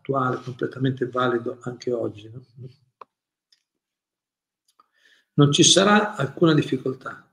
[0.09, 2.31] attuale, completamente valido anche oggi.
[2.33, 2.43] No?
[5.35, 7.31] Non ci sarà alcuna difficoltà.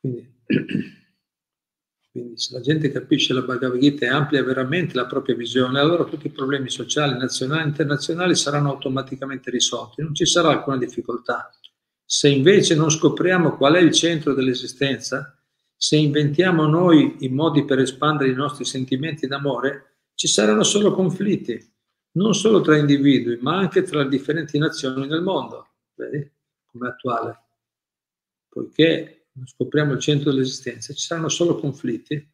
[0.00, 0.42] Quindi,
[2.10, 6.04] quindi, se la gente capisce la Bhagavad Gita e amplia veramente la propria visione, allora
[6.04, 10.02] tutti i problemi sociali, nazionali e internazionali saranno automaticamente risolti.
[10.02, 11.50] Non ci sarà alcuna difficoltà.
[12.06, 15.38] Se invece non scopriamo qual è il centro dell'esistenza,
[15.76, 21.73] se inventiamo noi i modi per espandere i nostri sentimenti d'amore, ci saranno solo conflitti,
[22.16, 26.30] non solo tra individui, ma anche tra differenti nazioni nel mondo, vedi?
[26.66, 27.42] Come attuale.
[28.48, 32.32] Poiché scopriamo il centro dell'esistenza, ci saranno solo conflitti,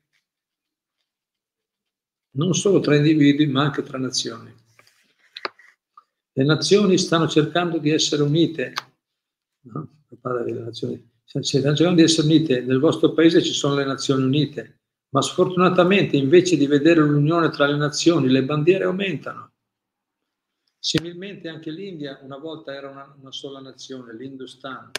[2.32, 4.54] non solo tra individui, ma anche tra nazioni.
[6.32, 8.72] Le nazioni stanno cercando di essere unite,
[9.62, 10.04] no?
[10.20, 14.24] parla delle nazioni, stanno cercando di essere unite, nel vostro paese ci sono le Nazioni
[14.24, 19.49] Unite, ma sfortunatamente invece di vedere l'unione tra le nazioni, le bandiere aumentano.
[20.82, 24.90] Similmente anche l'India una volta era una, una sola nazione, l'Industan,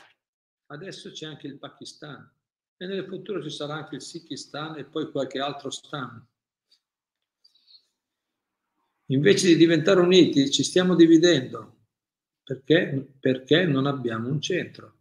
[0.68, 2.32] adesso c'è anche il Pakistan
[2.78, 6.24] e nel futuro ci sarà anche il Sikhistan e poi qualche altro stan.
[9.08, 11.80] Invece di diventare uniti ci stiamo dividendo
[12.44, 15.00] perché, perché non abbiamo un centro.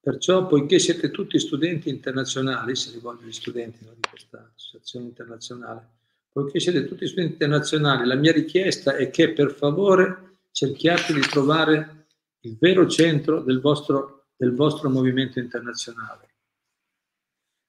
[0.00, 5.88] Perciò, poiché siete tutti studenti internazionali, si rivolge agli studenti no, di questa associazione internazionale,
[6.36, 12.08] poiché siete tutti studenti internazionali, la mia richiesta è che per favore cerchiate di trovare
[12.40, 16.34] il vero centro del vostro, del vostro movimento internazionale.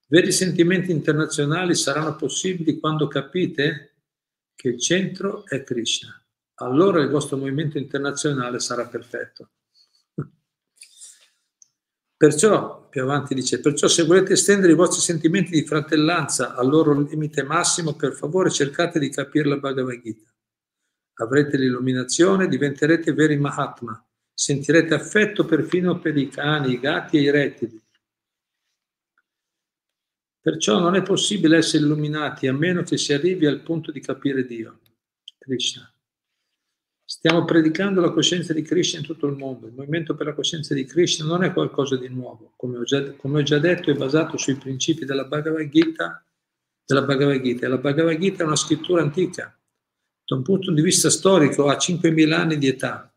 [0.07, 4.01] Veri sentimenti internazionali saranno possibili quando capite
[4.53, 6.21] che il centro è Krishna.
[6.55, 9.51] Allora il vostro movimento internazionale sarà perfetto.
[12.17, 16.99] Perciò, più avanti dice, perciò se volete estendere i vostri sentimenti di fratellanza al loro
[16.99, 20.33] limite massimo, per favore cercate di capire la Bhagavad Gita.
[21.19, 24.03] Avrete l'illuminazione, diventerete veri Mahatma,
[24.33, 27.79] sentirete affetto perfino per i cani, i gatti e i rettili.
[30.41, 34.43] Perciò non è possibile essere illuminati a meno che si arrivi al punto di capire
[34.43, 34.79] Dio,
[35.37, 35.91] Krishna.
[37.09, 39.67] Stiamo predicando la coscienza di Krishna in tutto il mondo.
[39.67, 42.51] Il movimento per la coscienza di Krishna non è qualcosa di nuovo.
[42.57, 46.21] Come ho già, come ho già detto, è basato sui principi della Bhagavad Gita.
[46.83, 47.69] Della Bhagavad Gita.
[47.69, 49.57] La Bhagavad Gita è una scrittura antica.
[50.25, 53.09] Da un punto di vista storico ha 5.000 anni di età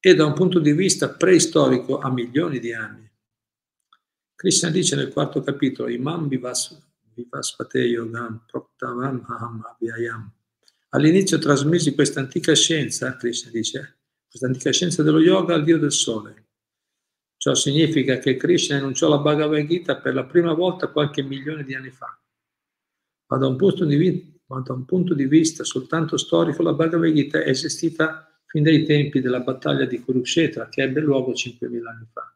[0.00, 3.08] e da un punto di vista preistorico ha milioni di anni.
[4.34, 6.76] Krishna dice nel quarto capitolo, Imam Vivas,
[7.14, 10.34] Vivaspate Yogam Proktavam Aham Abhyayam
[10.96, 15.92] All'inizio trasmisi questa antica scienza, Krishna dice, questa antica scienza dello yoga al Dio del
[15.92, 16.46] Sole.
[17.36, 21.74] Ciò significa che Krishna enunciò la Bhagavad Gita per la prima volta qualche milione di
[21.74, 22.18] anni fa.
[23.26, 27.12] Ma da un punto di, vista, da un punto di vista soltanto storico, la Bhagavad
[27.12, 32.06] Gita è esistita fin dai tempi della battaglia di Kurukshetra, che ebbe luogo 5.000 anni
[32.10, 32.34] fa.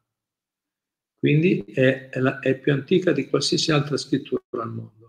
[1.19, 5.00] Quindi è, è, la, è più antica di qualsiasi altra scrittura al mondo.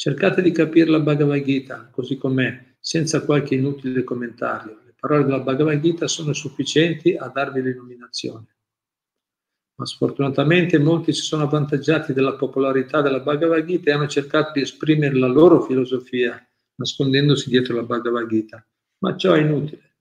[0.00, 4.80] Cercate di capire la Bhagavad Gita così com'è, senza qualche inutile commentario.
[4.86, 8.46] Le parole della Bhagavad Gita sono sufficienti a darvi l'illuminazione.
[9.74, 14.62] Ma sfortunatamente molti si sono avvantaggiati della popolarità della Bhagavad Gita e hanno cercato di
[14.62, 18.66] esprimere la loro filosofia nascondendosi dietro la Bhagavad Gita.
[19.00, 19.96] Ma ciò è inutile.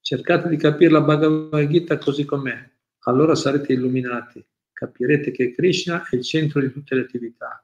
[0.00, 2.68] Cercate di capire la Bhagavad Gita così com'è,
[3.04, 7.60] allora sarete illuminati, capirete che Krishna è il centro di tutte le attività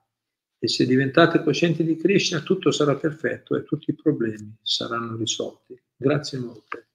[0.65, 5.77] e se diventate coscienti di Krishna tutto sarà perfetto e tutti i problemi saranno risolti.
[5.97, 6.87] Grazie molte.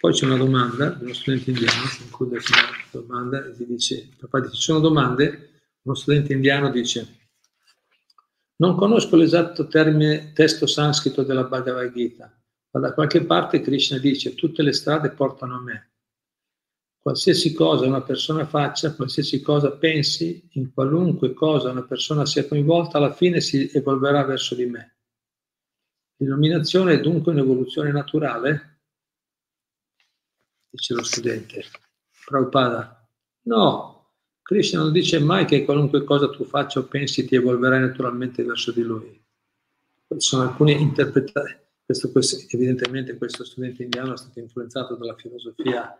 [0.00, 4.54] Poi c'è una domanda dello studente indiano, conclude con una domanda ti dice, papà dice,
[4.56, 5.60] ci sono domande?
[5.82, 7.28] Uno studente indiano dice,
[8.56, 12.36] Non conosco l'esatto termine testo sanscrito della Bhagavad Gita,
[12.72, 15.91] ma da qualche parte Krishna dice tutte le strade portano a me.
[17.02, 22.98] Qualsiasi cosa una persona faccia, qualsiasi cosa pensi, in qualunque cosa una persona sia coinvolta,
[22.98, 24.98] alla fine si evolverà verso di me.
[26.18, 28.82] L'illuminazione è dunque un'evoluzione naturale?
[30.70, 31.64] Dice lo studente.
[32.24, 33.04] Prabhupada,
[33.46, 38.44] no, Krishna non dice mai che qualunque cosa tu faccia o pensi ti evolverai naturalmente
[38.44, 39.20] verso di lui.
[40.18, 41.60] Sono alcune interpretazioni.
[41.84, 45.96] Questo, questo, evidentemente questo studente indiano è stato influenzato dalla filosofia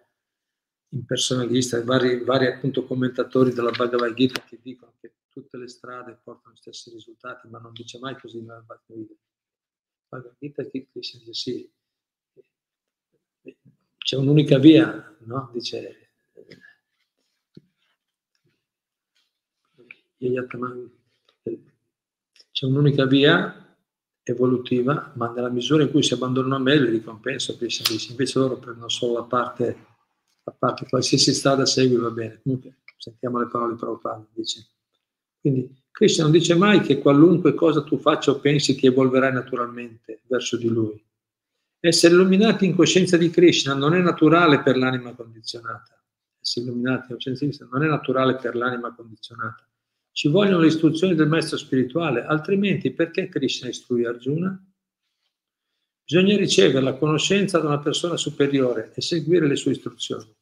[0.93, 6.55] impersonalista, vari, vari appunto commentatori della Bhagavad Gita che dicono che tutte le strade portano
[6.55, 9.21] gli stessi risultati, ma non dice mai così nella Bhagavad Gita.
[10.09, 11.71] Bhagavad Gita dice sì,
[13.99, 15.51] c'è un'unica via, no?
[15.53, 15.97] Dice
[22.51, 23.77] c'è un'unica via
[24.25, 28.89] evolutiva, ma nella misura in cui si abbandonano a me, li ricompenso, invece loro prendono
[28.89, 29.92] solo la parte
[30.45, 32.41] a parte qualsiasi strada segui va bene.
[32.43, 34.67] Comunque sentiamo le parole di Prabhupada, dice.
[35.41, 40.23] Quindi Krishna non dice mai che qualunque cosa tu faccia o pensi ti evolverai naturalmente
[40.27, 41.05] verso di lui.
[41.81, 46.01] Essere illuminati in coscienza di Krishna non è naturale per l'anima condizionata.
[46.41, 49.69] Essere illuminati in coscienza di Krishna non è naturale per l'anima condizionata.
[50.13, 54.72] Ci vogliono le istruzioni del maestro spirituale, altrimenti perché Krishna istruì Arjuna?
[56.05, 60.35] Bisogna ricevere la conoscenza da una persona superiore e seguire le sue istruzioni.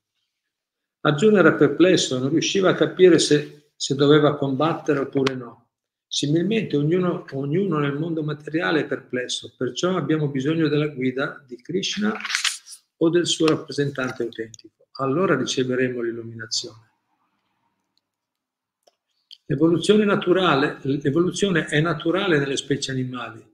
[1.03, 5.69] Arjuna era perplesso, non riusciva a capire se, se doveva combattere oppure no.
[6.07, 12.13] Similmente ognuno, ognuno nel mondo materiale è perplesso, perciò abbiamo bisogno della guida di Krishna
[12.97, 14.89] o del suo rappresentante autentico.
[14.99, 16.89] Allora riceveremo l'illuminazione.
[19.47, 20.05] L'evoluzione,
[20.83, 23.50] l'evoluzione è naturale nelle specie animali,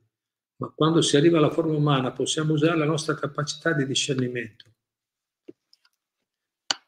[0.59, 4.65] ma quando si arriva alla forma umana possiamo usare la nostra capacità di discernimento.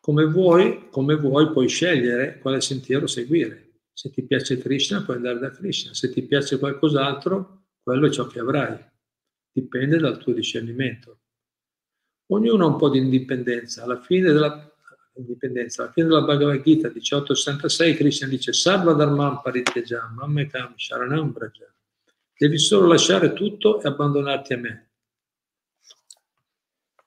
[0.01, 3.81] Come vuoi, come vuoi puoi scegliere quale sentiero seguire.
[3.93, 8.27] Se ti piace Krishna puoi andare da Krishna, se ti piace qualcos'altro, quello è ciò
[8.27, 8.79] che avrai.
[9.53, 11.19] Dipende dal tuo discernimento.
[12.31, 13.83] Ognuno ha un po' di indipendenza.
[13.83, 14.73] Alla fine della,
[15.17, 21.78] indipendenza, alla fine della Bhagavad Gita 1866 Krishna dice Sarva Dharmam Parityajam Mammekam Sharanam Brajam
[22.39, 24.91] Devi solo lasciare tutto e abbandonarti a me.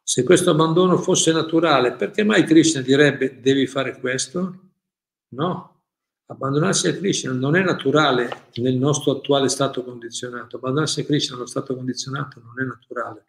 [0.03, 4.71] Se questo abbandono fosse naturale, perché mai Krishna direbbe devi fare questo?
[5.29, 5.84] No,
[6.25, 10.57] abbandonarsi a Krishna non è naturale nel nostro attuale stato condizionato.
[10.57, 13.27] Abbandonarsi a Krishna nello stato condizionato non è naturale.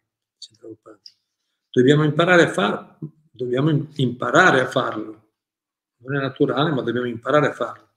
[1.69, 2.97] Dobbiamo imparare a farlo.
[3.31, 5.31] Dobbiamo imparare a farlo.
[5.99, 7.92] Non è naturale, ma dobbiamo imparare a farlo.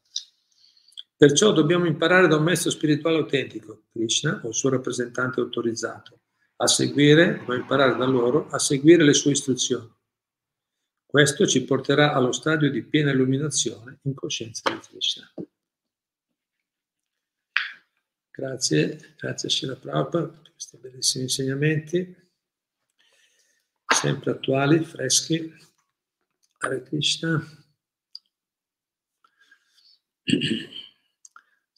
[1.18, 6.20] Perciò dobbiamo imparare da un maestro spirituale autentico, Krishna o il suo rappresentante autorizzato,
[6.56, 9.90] a seguire, dobbiamo imparare da loro, a seguire le sue istruzioni.
[11.06, 15.32] Questo ci porterà allo stadio di piena illuminazione in coscienza di Krishna.
[18.30, 22.14] Grazie, grazie a Shila Prabhupada per questi bellissimi insegnamenti,
[23.86, 25.50] sempre attuali, freschi.
[26.58, 27.42] Hare Krishna.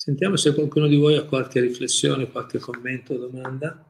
[0.09, 3.85] Sentiamo se qualcuno di voi ha qualche riflessione, qualche commento domanda.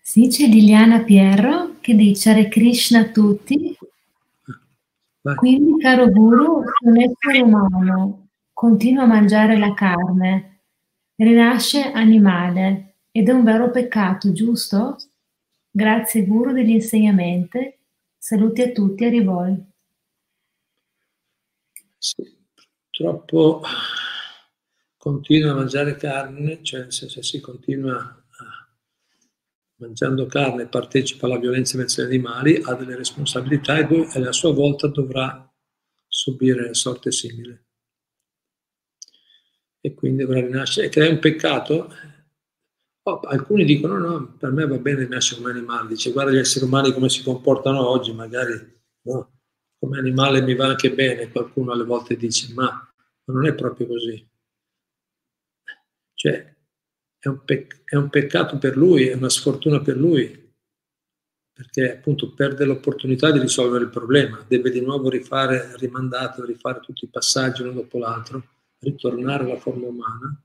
[0.00, 3.76] Sì, c'è Liliana Pierro che dice Hare Krishna a tutti.
[5.22, 5.34] Vai.
[5.34, 10.60] Quindi, caro Guru, un essere umano continua a mangiare la carne,
[11.16, 14.96] rinasce animale ed è un vero peccato, giusto?
[15.68, 17.77] Grazie Guru degli insegnamenti
[18.28, 19.42] Saluti a tutti, arrivò.
[21.96, 22.36] Sì,
[22.90, 23.62] purtroppo
[24.98, 28.70] continua a mangiare carne, cioè nel senso si continua a,
[29.76, 34.52] mangiando carne, partecipa alla violenza verso gli animali, ha delle responsabilità e, e a sua
[34.52, 35.50] volta dovrà
[36.06, 37.68] subire sorte simile.
[39.80, 41.90] E quindi dovrà rinascere, che è un peccato,
[43.08, 46.66] Oh, alcuni dicono no, per me va bene nascere come animale, dice guarda gli esseri
[46.66, 48.52] umani come si comportano oggi, magari
[49.04, 49.32] no,
[49.78, 53.86] come animale mi va anche bene, qualcuno alle volte dice ma, ma non è proprio
[53.86, 54.28] così.
[56.12, 56.54] Cioè
[57.18, 60.52] è un, pec- è un peccato per lui, è una sfortuna per lui,
[61.50, 67.06] perché appunto perde l'opportunità di risolvere il problema, deve di nuovo rifare, rimandato, rifare tutti
[67.06, 68.42] i passaggi uno dopo l'altro,
[68.80, 70.42] ritornare alla forma umana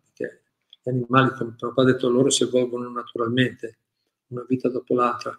[0.83, 3.77] gli animali, come papà ha detto loro, si evolvono naturalmente,
[4.27, 5.35] una vita dopo l'altra.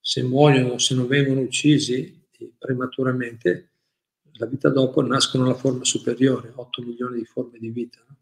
[0.00, 2.26] Se muoiono, se non vengono uccisi
[2.58, 3.70] prematuramente,
[4.32, 8.16] la vita dopo nascono la forma superiore, 8 milioni di forme di vita, no?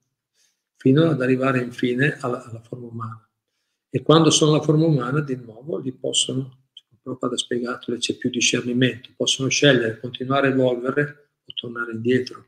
[0.76, 3.28] fino ad arrivare infine alla, alla, forma umana.
[3.88, 6.66] E quando sono la forma umana, di nuovo, li possono,
[7.00, 12.46] proprio da spiegato, c'è più discernimento, possono scegliere, continuare a evolvere o tornare indietro.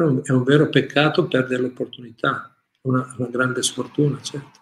[0.00, 4.58] Però è un vero peccato perdere l'opportunità, una, una grande sfortuna, certo.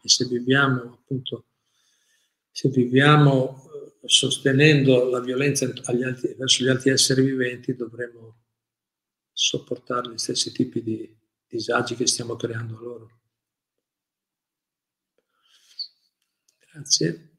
[0.00, 1.44] E se viviamo appunto,
[2.50, 3.70] se viviamo
[4.00, 8.44] eh, sostenendo la violenza altri, verso gli altri esseri viventi, dovremo
[9.30, 11.14] sopportare gli stessi tipi di
[11.46, 13.20] disagi che stiamo creando a loro.
[16.72, 17.36] Grazie.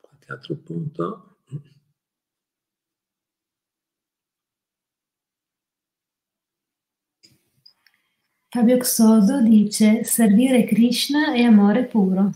[0.00, 1.29] Qualche altro punto?
[8.52, 12.32] Fabio Xodo dice servire Krishna è amore puro.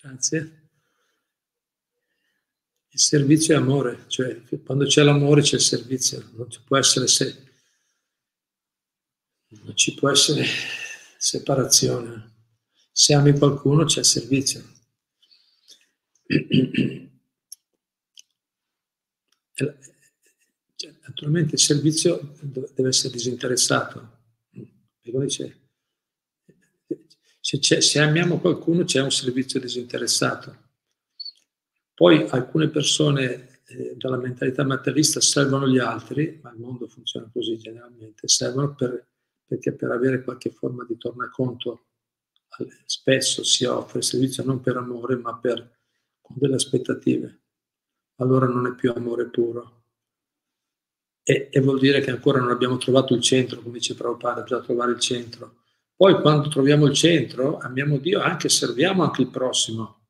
[0.00, 0.68] Grazie.
[2.90, 7.08] Il servizio è amore, cioè quando c'è l'amore c'è il servizio, non ci può essere
[7.08, 7.44] se,
[9.48, 10.44] non ci può essere
[11.18, 12.34] separazione.
[12.92, 14.62] Se ami qualcuno c'è servizio.
[21.10, 24.18] Naturalmente il servizio deve essere disinteressato.
[25.02, 25.58] Dice,
[27.40, 30.68] se, se, amiamo qualcuno c'è un servizio disinteressato.
[31.94, 37.58] Poi alcune persone eh, dalla mentalità materialista servono gli altri, ma il mondo funziona così
[37.58, 39.04] generalmente, servono per,
[39.44, 41.86] perché per avere qualche forma di tornaconto
[42.84, 45.78] spesso si offre il servizio non per amore ma per
[46.20, 47.40] con delle aspettative.
[48.16, 49.79] Allora non è più amore puro
[51.22, 54.62] e, e, vuol dire che ancora non abbiamo trovato il centro, come dice Prabhupada, bisogna
[54.62, 55.58] trovare il centro.
[55.94, 60.06] Poi quando troviamo il centro, amiamo Dio, anche serviamo anche il prossimo,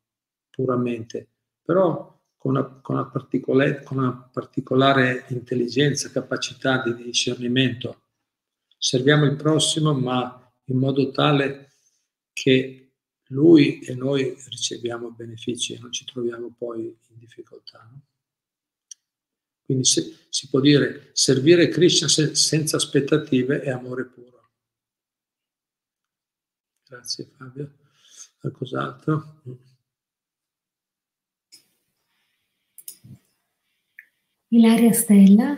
[0.48, 1.28] puramente,
[1.62, 8.02] però con una, con una, particolare, con una particolare intelligenza, capacità di discernimento.
[8.78, 11.72] Serviamo il prossimo, ma in modo tale
[12.32, 12.92] che
[13.30, 17.86] lui e noi riceviamo benefici e non ci troviamo poi in difficoltà.
[17.90, 18.00] No?
[19.70, 24.50] Quindi se, si può dire servire Krishna se, senza aspettative è amore puro.
[26.88, 27.70] Grazie Fabio.
[28.40, 29.42] Qualcos'altro?
[34.48, 35.56] Ilaria Stella,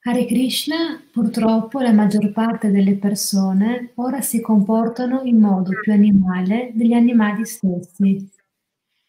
[0.00, 6.72] Hare Krishna, purtroppo la maggior parte delle persone ora si comportano in modo più animale
[6.74, 8.28] degli animali stessi.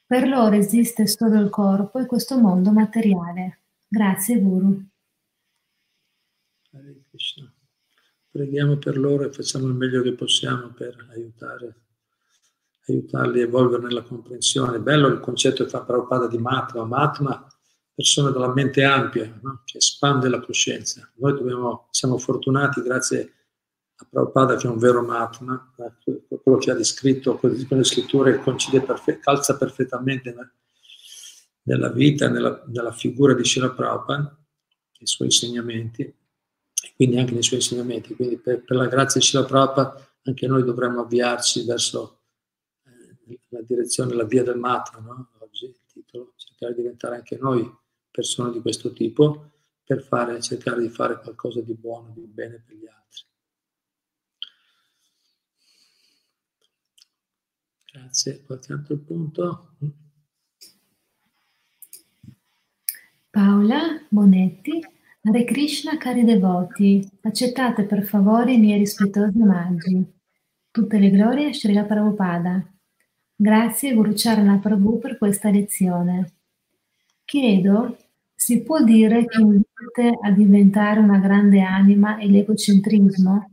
[0.05, 3.58] Per loro esiste solo il corpo e questo mondo materiale.
[3.91, 4.87] Grazie Guru.
[6.73, 7.51] Hare Krishna.
[8.29, 11.85] Preghiamo per loro e facciamo il meglio che possiamo per aiutare,
[12.85, 14.79] aiutarli a evolvere nella comprensione.
[14.79, 16.85] Bello il concetto che fa Prabhupada di Matma.
[16.85, 17.47] Matma,
[17.91, 19.63] persona della mente ampia, no?
[19.65, 21.11] che espande la coscienza.
[21.15, 23.33] Noi dobbiamo, siamo fortunati grazie
[23.95, 25.73] a Prabhupada che è un vero Matma,
[26.43, 28.39] quello che ha descritto con le scritture
[29.19, 30.31] calza perfettamente
[31.69, 34.35] della vita, nella, nella figura di Shila Prabhupada,
[35.01, 38.15] i suoi insegnamenti, e quindi anche nei suoi insegnamenti.
[38.15, 42.21] Quindi per, per la grazia di Shila Prabhupada anche noi dovremmo avviarci verso
[42.85, 45.29] eh, la direzione, la via del Matra, no?
[45.37, 47.71] oggi il titolo, cercare di diventare anche noi
[48.09, 49.51] persone di questo tipo
[49.83, 53.23] per fare, cercare di fare qualcosa di buono, di bene per gli altri.
[57.91, 58.43] Grazie.
[58.43, 59.75] Qualche altro punto?
[63.31, 64.83] Paola Bonetti,
[65.21, 70.03] Hare Krishna cari devoti, accettate per favore i miei rispettosi omaggi.
[70.71, 72.65] Tutte le glorie a Srila Prabhupada.
[73.35, 76.33] Grazie Guru Charana Prabhu per questa lezione.
[77.23, 77.97] Chiedo,
[78.33, 83.51] si può dire che invite a diventare una grande anima è l'egocentrismo?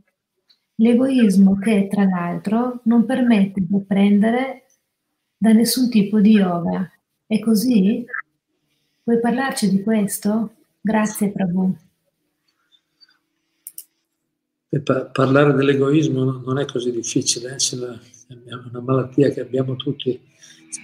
[0.77, 4.65] L'egoismo che, tra l'altro, non permette di apprendere
[5.37, 6.89] da nessun tipo di yoga.
[7.27, 8.03] È così?
[9.07, 10.55] Puoi parlarci di questo?
[10.81, 11.73] Grazie Prabhu.
[14.83, 17.55] Pa- parlare dell'egoismo non è così difficile, eh?
[17.55, 20.21] è una malattia che abbiamo tutti,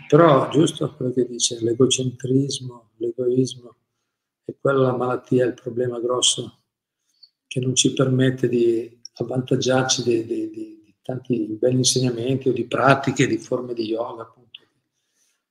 [0.08, 3.76] però giusto quello che dice, l'egocentrismo, l'egoismo,
[4.46, 6.62] è quella la malattia, il problema grosso
[7.46, 12.68] che non ci permette di avvantaggiarci di, di, di, di tanti belli insegnamenti o di
[12.68, 14.62] pratiche, di forme di yoga, appunto,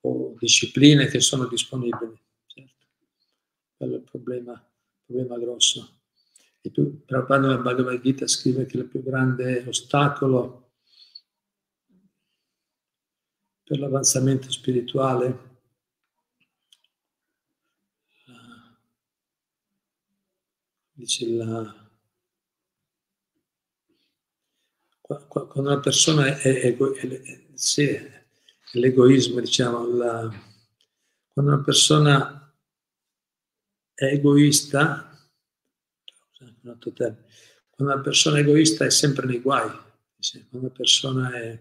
[0.01, 2.19] o discipline che sono disponibili
[3.83, 4.71] quello è il problema,
[5.05, 6.03] problema grosso.
[6.61, 10.71] E tu, Prabhupada Bhagavad Gita scrive che il più grande ostacolo
[13.65, 15.59] per l'avanzamento spirituale
[18.27, 18.77] eh,
[20.93, 21.91] dice la,
[25.01, 28.25] quando una persona è, ego, è, è, sì, è
[28.75, 30.33] l'egoismo, diciamo, la,
[31.33, 32.42] quando una persona
[33.95, 35.09] è egoista,
[36.37, 41.59] quando una persona è egoista è sempre nei guai, quando una persona è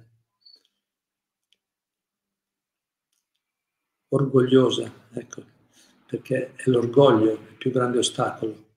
[4.09, 5.45] orgogliosa, ecco,
[6.07, 8.69] perché è l'orgoglio il più grande ostacolo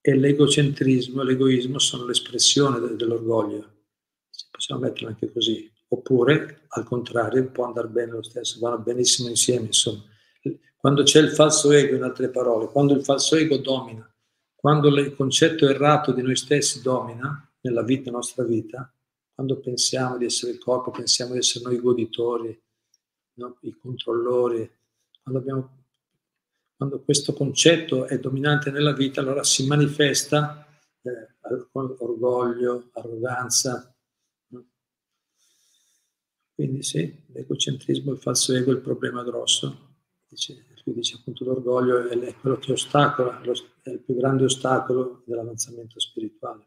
[0.00, 3.76] e l'egocentrismo, l'egoismo sono l'espressione dell'orgoglio.
[4.50, 5.70] Possiamo metterlo anche così.
[5.88, 10.02] Oppure, al contrario, può andare bene lo stesso, vanno benissimo insieme, insomma.
[10.80, 14.08] Quando c'è il falso ego, in altre parole, quando il falso ego domina,
[14.54, 18.92] quando il concetto errato di noi stessi domina nella vita, nostra vita,
[19.34, 22.62] quando pensiamo di essere il corpo, pensiamo di essere noi i goditori,
[23.34, 23.58] no?
[23.62, 24.70] i controllori,
[25.22, 25.76] quando abbiamo
[26.78, 30.64] quando questo concetto è dominante nella vita, allora si manifesta
[31.02, 33.92] eh, orgoglio, arroganza.
[36.54, 39.87] Quindi sì, l'egocentrismo, il falso ego è il problema grosso.
[40.28, 45.98] Dice, lui dice appunto l'orgoglio è quello che ostacola, è il più grande ostacolo dell'avanzamento
[45.98, 46.66] spirituale.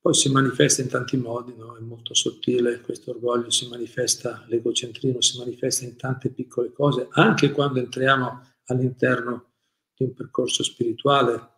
[0.00, 1.76] Poi si manifesta in tanti modi, no?
[1.76, 7.50] è molto sottile questo orgoglio, si manifesta, l'egocentrismo si manifesta in tante piccole cose, anche
[7.52, 9.52] quando entriamo all'interno
[9.94, 11.48] di un percorso spirituale.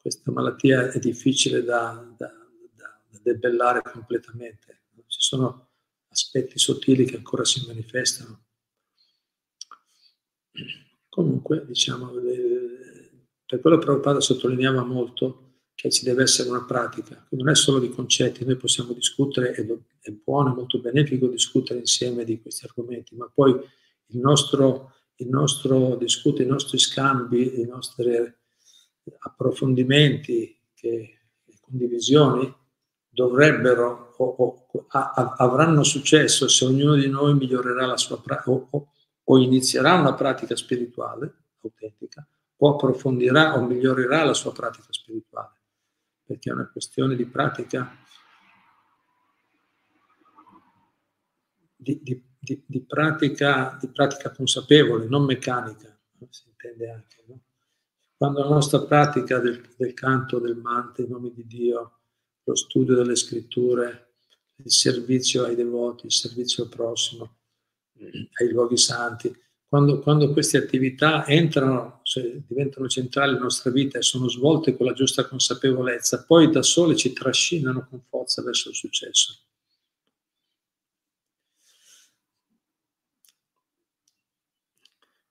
[0.00, 2.32] Questa malattia è difficile da, da,
[2.74, 4.84] da debellare completamente.
[5.06, 5.65] Ci sono
[6.08, 8.44] aspetti sottili che ancora si manifestano.
[11.08, 12.10] Comunque, diciamo,
[13.46, 15.42] per quello Prabhupada sottolineava molto
[15.74, 20.10] che ci deve essere una pratica, non è solo di concetti, noi possiamo discutere, è
[20.10, 25.96] buono, è molto benefico discutere insieme di questi argomenti, ma poi il nostro, il nostro
[25.96, 28.12] discutere, i nostri scambi, i nostri
[29.18, 31.10] approfondimenti, che,
[31.60, 32.54] condivisioni
[33.16, 38.92] dovrebbero o, o a, avranno successo se ognuno di noi migliorerà la sua pratica o,
[39.24, 45.54] o inizierà una pratica spirituale autentica o approfondirà o migliorerà la sua pratica spirituale
[46.26, 47.96] perché è una questione di pratica,
[51.76, 55.96] di, di, di, di pratica, pratica, consapevole, non meccanica,
[56.28, 57.24] si intende anche.
[57.28, 57.40] No?
[58.16, 62.00] Quando la nostra pratica del, del canto, del manto, i nomi di Dio,
[62.46, 64.14] lo studio delle scritture,
[64.62, 67.38] il servizio ai devoti, il servizio al prossimo,
[67.98, 69.34] ai luoghi santi,
[69.68, 74.86] quando, quando queste attività entrano, cioè diventano centrali nella nostra vita e sono svolte con
[74.86, 79.40] la giusta consapevolezza, poi da sole ci trascinano con forza verso il successo.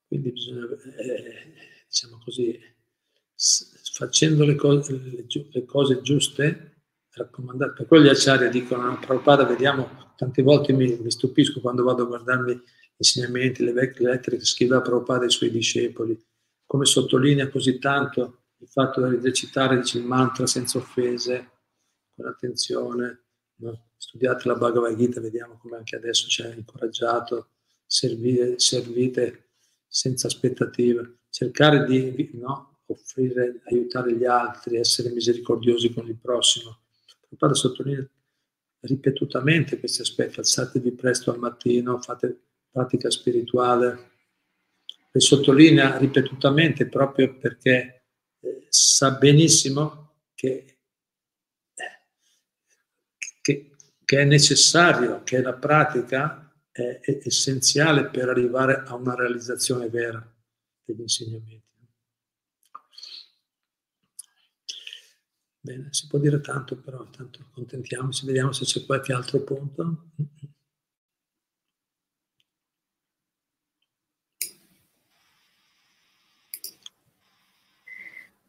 [0.08, 0.66] Quindi bisogna,
[0.98, 1.54] eh,
[1.88, 2.60] diciamo così,
[3.94, 6.75] facendo le cose, le, le cose giuste,
[7.16, 7.74] raccomandate.
[7.74, 12.04] Per quello gli acciari dicono, no, Prabhupada, vediamo, tante volte mi, mi, stupisco quando vado
[12.04, 12.62] a guardarmi
[12.98, 16.22] insegnamenti, le vecchie lettere che scriveva Prabhupada ai suoi discepoli,
[16.66, 21.52] come sottolinea così tanto il fatto di recitare dice, il mantra senza offese,
[22.16, 23.24] con attenzione,
[23.58, 23.90] no?
[23.98, 27.50] studiate la Bhagavad Gita, vediamo come anche adesso ci ha incoraggiato,
[27.86, 29.50] servire, servite
[29.88, 32.80] senza aspettative, cercare di no?
[32.88, 36.80] offrire, aiutare gli altri, essere misericordiosi con il prossimo.
[37.36, 38.10] Prabhupada sottolinea
[38.82, 44.12] ripetutamente questi aspetti, alzatevi presto al mattino, fate pratica spirituale,
[45.12, 48.06] le sottolinea ripetutamente proprio perché
[48.40, 50.80] eh, sa benissimo che,
[53.42, 53.72] che,
[54.04, 60.24] che, è necessario, che la pratica è, è essenziale per arrivare a una realizzazione vera
[60.84, 61.65] degli insegnamenti.
[65.66, 70.10] Bene, si può dire tanto, però intanto contentiamoci, vediamo se c'è qualche altro punto.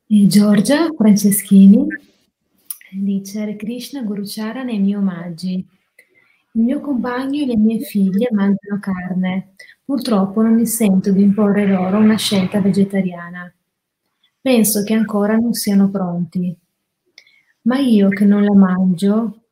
[0.08, 1.86] E Giorgia Franceschini
[2.92, 5.66] dice Hare Krishna Guruchara nei miei omaggi.
[6.52, 9.54] Il mio compagno e le mie figlie mangiano carne.
[9.82, 13.50] Purtroppo non mi sento di imporre loro una scelta vegetariana.
[14.38, 16.64] Penso che ancora non siano pronti.
[17.66, 19.46] Ma io che non la mangio,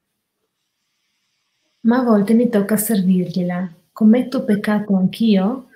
[1.80, 3.74] ma a volte mi tocca servirgliela.
[3.90, 5.70] Commetto peccato anch'io?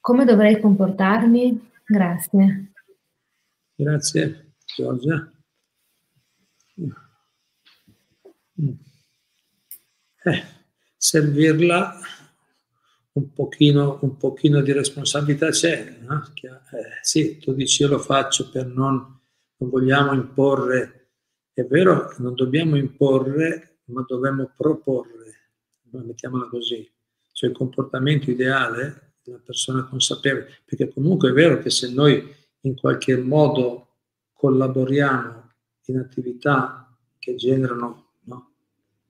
[0.00, 1.70] Come dovrei comportarmi?
[1.84, 2.72] Grazie.
[3.74, 5.30] Grazie Giorgia.
[10.24, 10.44] Eh,
[10.96, 12.00] servirla
[13.12, 15.98] un pochino, un pochino di responsabilità c'è.
[16.00, 16.22] No?
[16.42, 19.20] Eh, sì, tu dici io lo faccio per non,
[19.56, 21.05] non vogliamo imporre.
[21.56, 25.52] È vero, non dobbiamo imporre, ma dobbiamo proporre,
[25.90, 26.86] mettiamola così.
[27.32, 32.30] Cioè il comportamento ideale una persona consapevole, perché comunque è vero che se noi
[32.60, 33.88] in qualche modo
[34.34, 35.50] collaboriamo
[35.86, 38.52] in attività che generano no,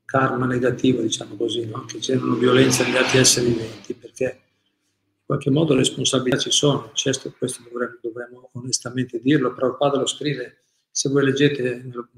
[0.05, 5.51] karma negativo, diciamo così, no, che generano violenza negli altri esseri viventi, perché in qualche
[5.51, 10.61] modo responsabilità ci sono, certo questo dovremmo, dovremmo onestamente dirlo, però il padre lo scrive,
[10.97, 12.09] se voi leggete nello,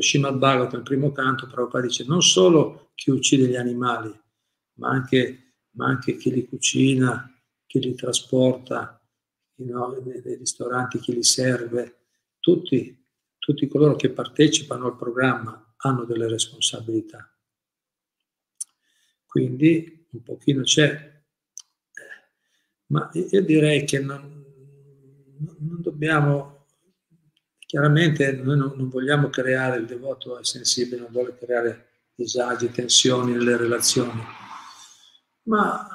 [0.00, 4.10] Srimad Bhagavatam, il primo canto, Prabhupada dice non solo chi uccide gli animali,
[4.76, 7.30] ma anche, ma anche chi li cucina,
[7.66, 8.98] chi li trasporta,
[9.56, 12.06] no, nei, nei ristoranti, chi li serve,
[12.38, 13.06] tutti,
[13.38, 17.30] tutti coloro che partecipano al programma hanno delle responsabilità.
[19.26, 21.22] Quindi un pochino c'è,
[22.86, 24.42] ma io direi che non,
[25.58, 26.53] non dobbiamo,
[27.74, 33.32] chiaramente noi non, non, vogliamo creare, il devoto è sensibile, non vuole creare disagi, tensioni
[33.32, 34.22] nelle relazioni,
[35.48, 35.88] ma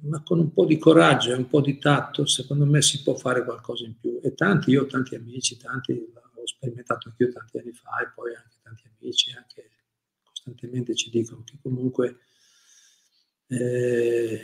[0.00, 3.14] ma con un po' di coraggio e un po' di tatto, secondo me si può
[3.14, 4.18] fare qualcosa in più.
[4.20, 8.34] E tanti, io ho tanti amici, tanti, ho sperimentato anch'io tanti anni fa, e poi
[8.34, 9.70] anche tanti amici, anche
[10.24, 12.18] costantemente ci dicono che comunque,
[13.46, 14.40] eh,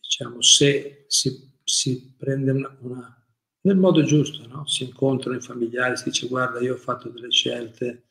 [0.00, 3.17] diciamo, se si, si prende una, una,
[3.68, 4.66] nel modo giusto, no?
[4.66, 8.04] si incontrano i familiari, si dice guarda io ho fatto delle scelte,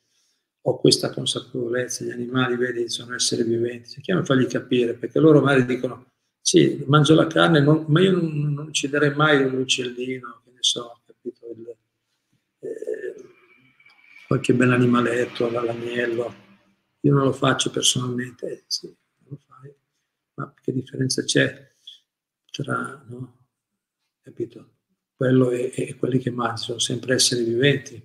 [0.61, 5.41] ho questa consapevolezza, gli animali, vedi, sono esseri viventi, cerchiamo di fargli capire, perché loro
[5.41, 10.41] magari dicono, sì, mangio la carne, non, ma io non, non, ucciderei mai un uccellino,
[10.43, 11.75] che ne so, capito, il,
[12.59, 13.15] eh,
[14.27, 16.33] qualche bell'animaletto, l'agnello,
[16.99, 19.73] io non lo faccio personalmente, eh, sì, non lo fai,
[20.35, 21.71] ma che differenza c'è
[22.51, 23.47] tra, no,
[24.21, 24.76] capito,
[25.17, 28.01] quello e, e quelli che mangiano, sono sempre esseri viventi.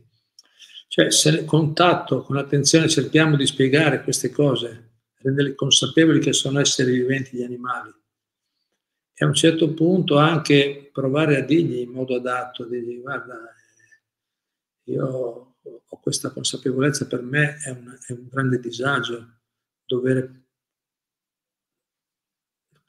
[0.89, 6.59] Cioè, se nel contatto, con attenzione cerchiamo di spiegare queste cose, renderli consapevoli che sono
[6.59, 7.93] esseri viventi gli animali,
[9.15, 13.39] e a un certo punto anche provare a dirgli in modo adatto, dirgli guarda,
[14.85, 19.41] io ho questa consapevolezza, per me è un, è un grande disagio
[19.85, 20.41] dover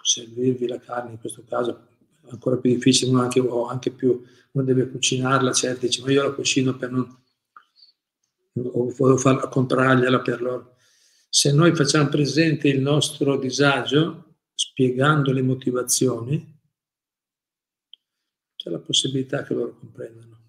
[0.02, 1.93] servirvi la carne, in questo caso
[2.30, 4.22] ancora più difficile, uno anche, anche più,
[4.52, 7.22] uno deve cucinarla, certo, dice ma io la cucino per non
[8.56, 10.76] o volevo farla, comprargliela per loro.
[11.30, 16.62] Se noi facciamo presente il nostro disagio, spiegando le motivazioni,
[18.56, 20.42] c'è la possibilità che loro comprendano.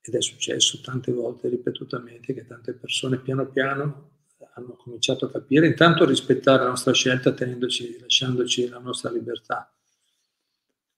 [0.00, 4.10] Ed è successo tante volte, ripetutamente, che tante persone piano piano
[4.54, 9.72] hanno cominciato a capire, intanto rispettare la nostra scelta tenendoci, lasciandoci la nostra libertà.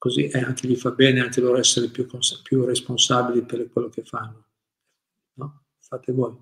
[0.05, 2.07] Così anche gli fa bene anche loro essere più,
[2.43, 4.49] più responsabili per quello che fanno.
[5.39, 5.63] No?
[5.79, 6.37] fate voi.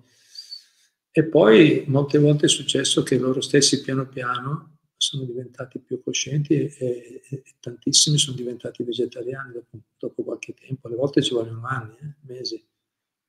[1.09, 6.55] E poi molte volte è successo che loro stessi piano piano sono diventati più coscienti
[6.55, 11.65] e, e, e tantissimi sono diventati vegetariani dopo, dopo, qualche tempo, alle volte ci vogliono
[11.65, 12.61] anni, eh, mesi,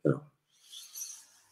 [0.01, 0.21] però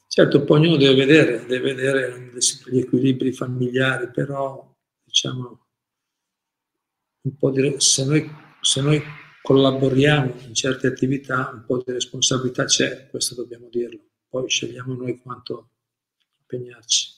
[0.09, 2.33] certo poi ognuno deve vedere, deve vedere
[2.67, 4.75] gli equilibri familiari, però
[5.05, 5.67] diciamo
[7.21, 8.31] un po' di, se noi,
[8.63, 9.03] se noi
[9.43, 14.01] collaboriamo in certe attività, un po' di responsabilità c'è, questo dobbiamo dirlo.
[14.29, 15.71] Poi scegliamo noi quanto
[16.39, 17.13] impegnarci,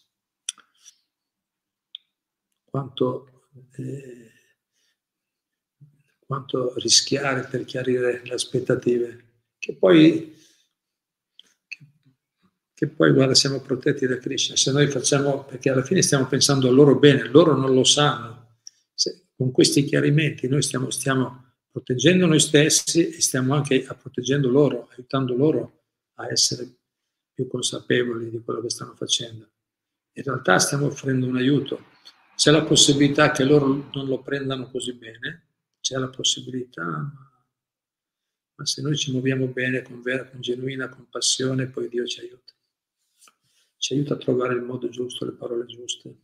[2.64, 4.32] quanto, eh,
[6.26, 9.24] quanto rischiare per chiarire le aspettative,
[9.58, 10.34] che poi,
[11.68, 11.86] che,
[12.72, 16.68] che poi, guarda, siamo protetti da Krishna, se noi facciamo, perché alla fine stiamo pensando
[16.68, 18.43] al loro bene, loro non lo sanno,
[19.36, 25.34] con questi chiarimenti noi stiamo, stiamo proteggendo noi stessi e stiamo anche proteggendo loro, aiutando
[25.34, 25.82] loro
[26.14, 26.78] a essere
[27.32, 29.50] più consapevoli di quello che stanno facendo.
[30.12, 31.92] In realtà stiamo offrendo un aiuto.
[32.36, 35.48] C'è la possibilità che loro non lo prendano così bene,
[35.80, 36.84] c'è la possibilità,
[38.56, 42.52] ma, se noi ci muoviamo bene, con vera, con genuina compassione, poi Dio ci aiuta.
[43.76, 46.16] Ci aiuta a trovare il modo giusto, le parole giuste.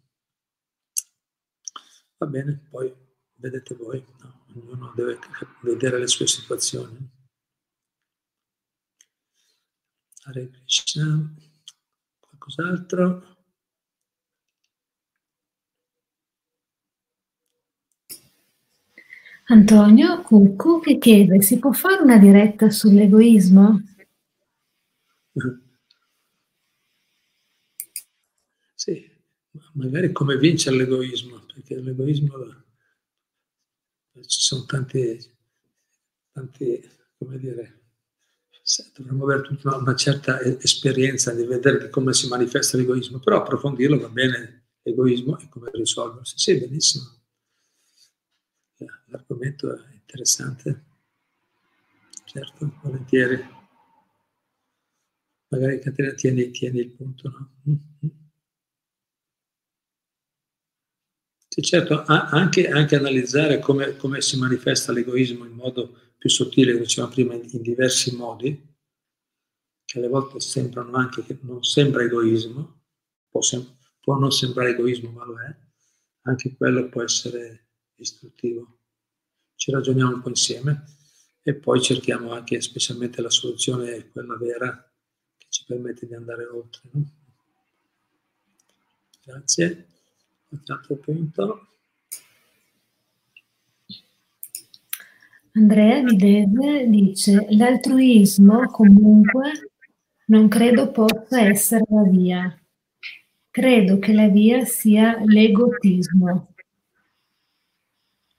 [2.21, 2.95] Va bene, poi
[3.37, 4.45] vedete voi, no?
[4.55, 5.18] ognuno deve
[5.62, 7.11] vedere le sue situazioni.
[10.25, 11.35] Hare Krishna.
[12.21, 13.39] Qualcos'altro?
[19.47, 23.83] Antonio Cuccu che chiede, si può fare una diretta sull'egoismo?
[28.75, 29.11] Sì,
[29.73, 32.65] magari come vincere l'egoismo, perché l'egoismo
[34.27, 35.19] ci sono tanti,
[36.33, 36.89] tanti
[37.19, 37.83] come dire,
[38.95, 44.09] dovremmo avere tutta una certa esperienza di vedere come si manifesta l'egoismo, però approfondirlo va
[44.09, 46.39] bene l'egoismo e come risolversi.
[46.39, 47.19] Sì, benissimo.
[49.07, 50.85] L'argomento è interessante,
[52.25, 53.59] certo, volentieri.
[55.49, 58.30] Magari Caterina tieni, tieni il punto, no?
[61.61, 66.85] Sì, certo, anche, anche analizzare come, come, si manifesta l'egoismo in modo più sottile, come
[66.85, 68.59] dicevamo prima, in, diversi modi,
[69.85, 72.85] che alle volte sembrano anche che non sembra egoismo,
[73.29, 75.55] può, sem- può non sembrare egoismo, ma lo è,
[76.23, 78.79] anche quello può essere istruttivo.
[79.55, 80.85] Ci ragioniamo un po' insieme
[81.43, 84.91] e poi cerchiamo anche, specialmente la soluzione, quella vera,
[85.37, 86.89] che ci permette di andare oltre.
[86.93, 87.05] No?
[89.27, 89.89] Grazie.
[90.51, 91.67] Altro punto.
[95.53, 99.71] Andrea Videse dice l'altruismo comunque
[100.27, 102.63] non credo possa essere la via.
[103.51, 106.55] Credo che la via sia l'egotismo.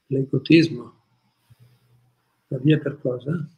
[0.07, 0.93] L'egotismo?
[2.47, 3.49] La via per cosa?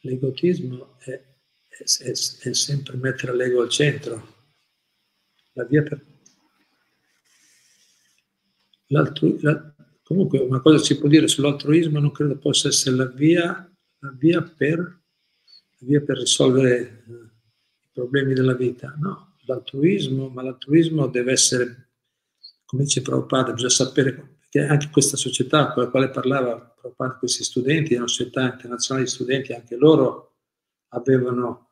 [0.00, 4.34] L'egotismo è, è, è, è sempre mettere l'ego al centro
[5.56, 6.04] la via per...
[8.88, 9.38] L'altru...
[9.40, 9.74] La...
[10.02, 14.40] Comunque una cosa si può dire sull'altruismo, non credo possa essere la via, la via,
[14.40, 17.12] per, la via per risolvere eh,
[17.82, 18.94] i problemi della vita.
[19.00, 21.88] No, l'altruismo, ma l'altruismo deve essere,
[22.64, 27.42] come dice Prabhupada, bisogna sapere che anche questa società con la quale parlava Prabhupada, questi
[27.42, 30.36] studenti, una società internazionale di studenti, anche loro
[30.90, 31.65] avevano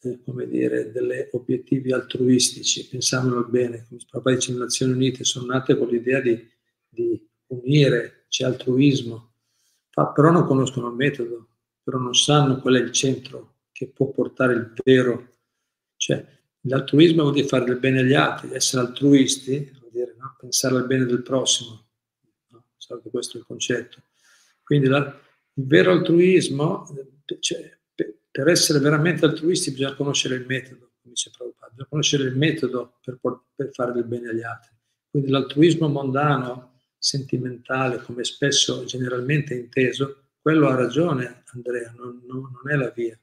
[0.00, 5.24] eh, come dire, degli obiettivi altruistici, pensavano al bene, come proprio dice le Nazioni Unite,
[5.24, 6.48] sono nate con l'idea di,
[6.88, 9.32] di unire, c'è altruismo,
[9.90, 11.48] Fa, però non conoscono il metodo,
[11.82, 15.38] però non sanno qual è il centro che può portare il vero,
[15.96, 16.24] cioè
[16.62, 20.36] l'altruismo vuol dire fare del bene agli altri, essere altruisti vuol dire no?
[20.38, 21.86] pensare al bene del prossimo,
[22.50, 22.64] no?
[22.76, 24.02] che questo il concetto.
[24.62, 24.98] Quindi la,
[25.54, 26.86] il vero altruismo,
[27.40, 27.77] cioè,
[28.38, 32.98] per essere veramente altruisti bisogna conoscere il metodo, come dice Prabhupada, bisogna conoscere il metodo
[33.02, 33.18] per,
[33.56, 34.70] per fare del bene agli altri.
[35.10, 42.72] Quindi l'altruismo mondano, sentimentale, come spesso generalmente inteso, quello ha ragione Andrea, non, non, non
[42.72, 43.18] è la via.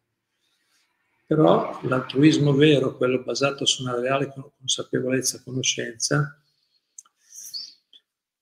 [1.26, 6.38] Però l'altruismo vero, quello basato su una reale consapevolezza, conoscenza,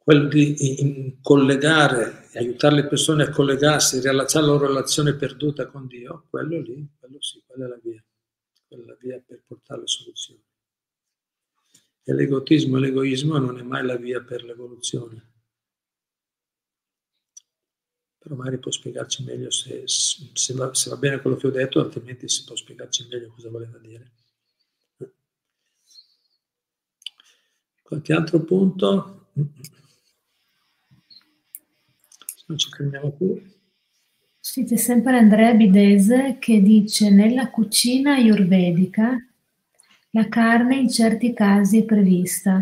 [0.03, 6.25] quello di collegare aiutare le persone a collegarsi, riallacciare la loro relazione perduta con Dio,
[6.29, 8.03] quello lì, quello sì, quella è la via,
[8.67, 10.43] quella è la via per portare le soluzioni.
[12.05, 15.31] E l'egotismo e l'egoismo non è mai la via per l'evoluzione.
[18.17, 21.79] Però magari può spiegarci meglio se, se, va, se va bene quello che ho detto,
[21.79, 24.11] altrimenti si può spiegarci meglio cosa voleva dire.
[27.81, 29.29] Qualche altro punto?
[32.47, 33.41] Non ci fermiamo più.
[34.39, 39.17] Sì, c'è sempre Andrea Bidese che dice nella cucina ayurvedica
[40.09, 42.61] la carne in certi casi è prevista.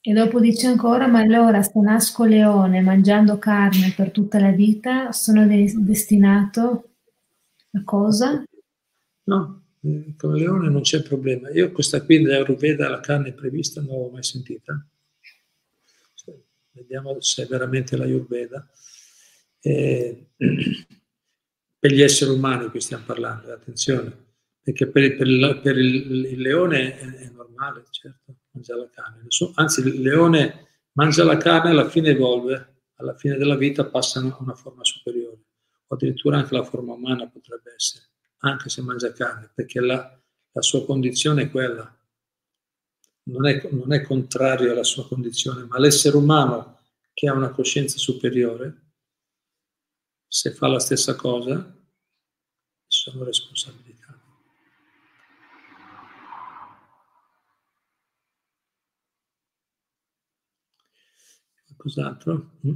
[0.00, 5.12] E dopo dice ancora, ma allora se nasco leone mangiando carne per tutta la vita,
[5.12, 6.90] sono de- destinato
[7.72, 8.44] a cosa?
[9.24, 9.62] No,
[10.16, 11.50] come leone non c'è problema.
[11.50, 14.84] Io questa qui dell'Ayurveda, la carne è prevista, non l'ho mai sentita
[16.76, 18.68] vediamo se è veramente la Ayurveda.
[19.60, 20.30] Eh,
[21.78, 24.24] per gli esseri umani qui stiamo parlando, attenzione,
[24.60, 29.26] perché per, per, il, per il, il, leone è, è, normale, certo, mangiare la carne.
[29.54, 34.20] Anzi, il leone mangia la carne e alla fine evolve, alla fine della vita passa
[34.20, 35.44] a una forma superiore,
[35.86, 38.06] o addirittura anche la forma umana potrebbe essere,
[38.38, 40.20] anche se mangia carne, perché la,
[40.52, 41.94] la sua condizione è quella,
[43.26, 46.80] non è, non è contrario alla sua condizione, ma l'essere umano
[47.12, 48.82] che ha una coscienza superiore,
[50.28, 51.74] se fa la stessa cosa,
[52.86, 53.94] sono responsabilità.
[61.66, 62.50] Qualcos'altro?
[62.66, 62.74] Mm.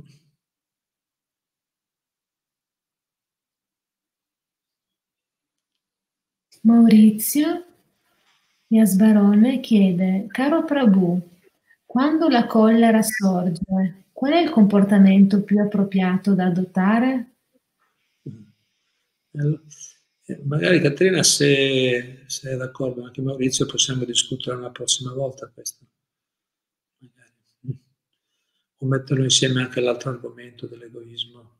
[6.63, 7.70] Maurizio
[8.73, 11.21] Yasbarone chiede, caro Prabhu,
[11.85, 17.35] quando la collera sorge, qual è il comportamento più appropriato da adottare?
[19.33, 25.85] Eh, magari Caterina, se, se, è d'accordo, anche Maurizio, possiamo discutere una prossima volta questo.
[26.99, 27.81] Magari.
[28.77, 31.59] O metterlo insieme anche all'altro argomento dell'egoismo,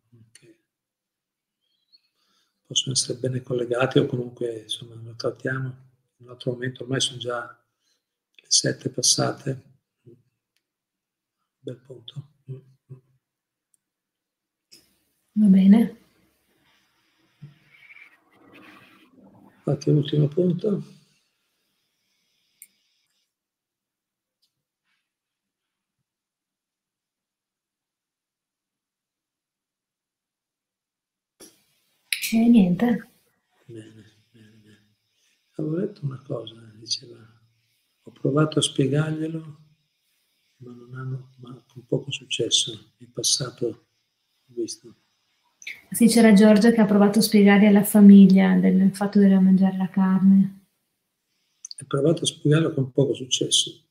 [2.65, 5.90] possono essere bene collegati o comunque insomma lo trattiamo
[6.21, 7.59] in un altro momento, ormai sono già
[8.35, 9.63] le sette passate.
[11.59, 12.29] Bel punto.
[15.33, 15.97] Va bene.
[19.63, 20.83] Qualche ultimo punto?
[32.33, 33.10] E niente.
[35.61, 37.17] Avevo letto una cosa, diceva,
[38.03, 39.59] ho provato a spiegarglielo,
[40.63, 42.95] ma non hanno, ma con poco successo.
[42.99, 44.95] In passato ho visto.
[45.91, 49.91] Sì, c'era Giorgia che ha provato a spiegare alla famiglia del fatto di mangiare la
[49.91, 50.69] carne.
[51.77, 53.87] Ha provato a spiegarlo con poco successo.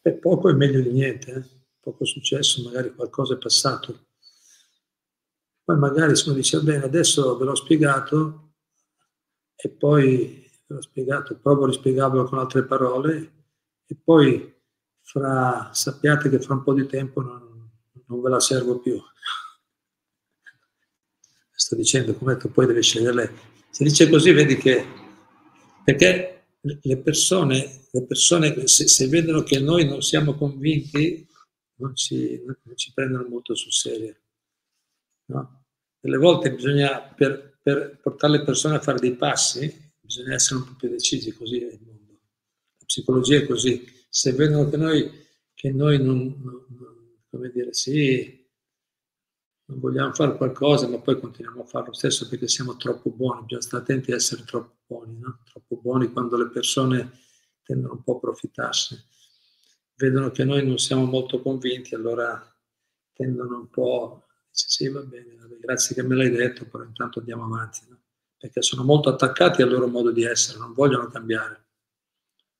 [0.00, 1.44] E poco è meglio di niente, eh?
[1.78, 4.06] poco successo, magari qualcosa è passato.
[5.62, 8.54] Poi magari se uno dice, bene, adesso ve l'ho spiegato
[9.56, 13.32] e poi l'ho spiegato, provo a rispiegarvelo con altre parole
[13.86, 14.54] e poi
[15.00, 17.70] fra, sappiate che fra un po' di tempo non,
[18.06, 19.00] non ve la servo più
[21.66, 23.28] sto dicendo, come tu poi devi scegliere lei.
[23.70, 24.84] Se dice così, vedi che,
[25.82, 31.26] perché le persone, le persone se, se vedono che noi non siamo convinti,
[31.78, 34.16] non ci, non ci prendono molto sul serio.
[35.26, 35.64] No?
[35.98, 40.66] Delle volte bisogna, per, per, portare le persone a fare dei passi, bisogna essere un
[40.66, 42.20] po' più decisi, così è il mondo.
[42.78, 43.84] La psicologia è così.
[44.08, 45.10] Se vedono che noi,
[45.52, 48.44] che noi non, non, come dire, sì,
[49.66, 53.42] non vogliamo fare qualcosa, ma poi continuiamo a fare lo stesso perché siamo troppo buoni,
[53.42, 55.40] bisogna stare attenti a essere troppo buoni, no?
[55.44, 57.10] troppo buoni quando le persone
[57.62, 58.96] tendono un po' a approfittarsi.
[59.96, 62.40] Vedono che noi non siamo molto convinti, allora
[63.12, 67.44] tendono un po', dice sì va bene, grazie che me l'hai detto, però intanto andiamo
[67.44, 68.00] avanti, no?
[68.38, 71.66] Perché sono molto attaccati al loro modo di essere, non vogliono cambiare.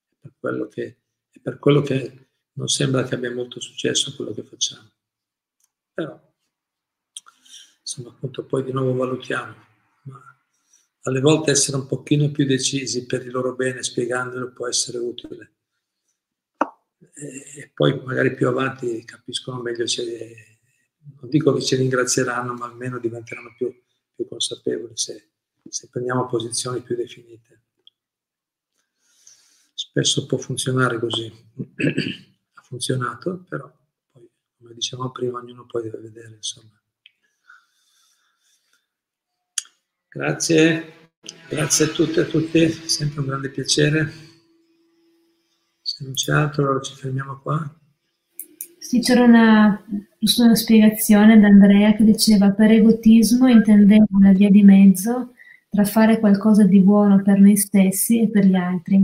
[0.08, 0.96] È per quello che,
[1.30, 4.90] è per quello che non sembra che abbia molto successo quello che facciamo.
[5.92, 6.26] Però
[7.86, 9.54] insomma appunto poi di nuovo valutiamo,
[11.02, 15.52] alle volte essere un pochino più decisi per il loro bene spiegandolo può essere utile.
[16.98, 20.58] E poi magari più avanti capiscono meglio, se,
[21.20, 23.72] non dico che ci ringrazieranno, ma almeno diventeranno più,
[24.14, 25.35] più consapevoli se,
[25.70, 27.62] se prendiamo posizioni più definite.
[29.74, 31.26] Spesso può funzionare così,
[32.54, 33.70] ha funzionato, però
[34.10, 36.80] poi, come dicevamo prima, ognuno poi deve vedere, insomma.
[40.08, 41.10] Grazie,
[41.48, 44.12] grazie a tutte e a tutti, sempre un grande piacere.
[45.82, 47.78] Se non c'è altro ci fermiamo qua.
[48.78, 49.84] Sì, c'era una,
[50.38, 55.34] una spiegazione da Andrea che diceva per egotismo intendevo una via di mezzo
[55.76, 58.96] tra fare qualcosa di buono per noi stessi e per gli altri.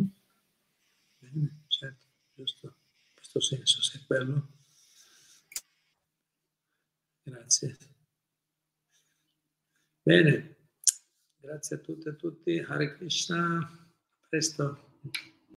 [1.19, 4.49] Bene, certo, giusto, in questo senso, se è quello.
[7.25, 7.77] Grazie.
[10.01, 10.57] Bene.
[11.37, 12.59] Grazie a tutte e a tutti.
[12.59, 13.59] Hare Krishna.
[13.59, 14.95] A presto.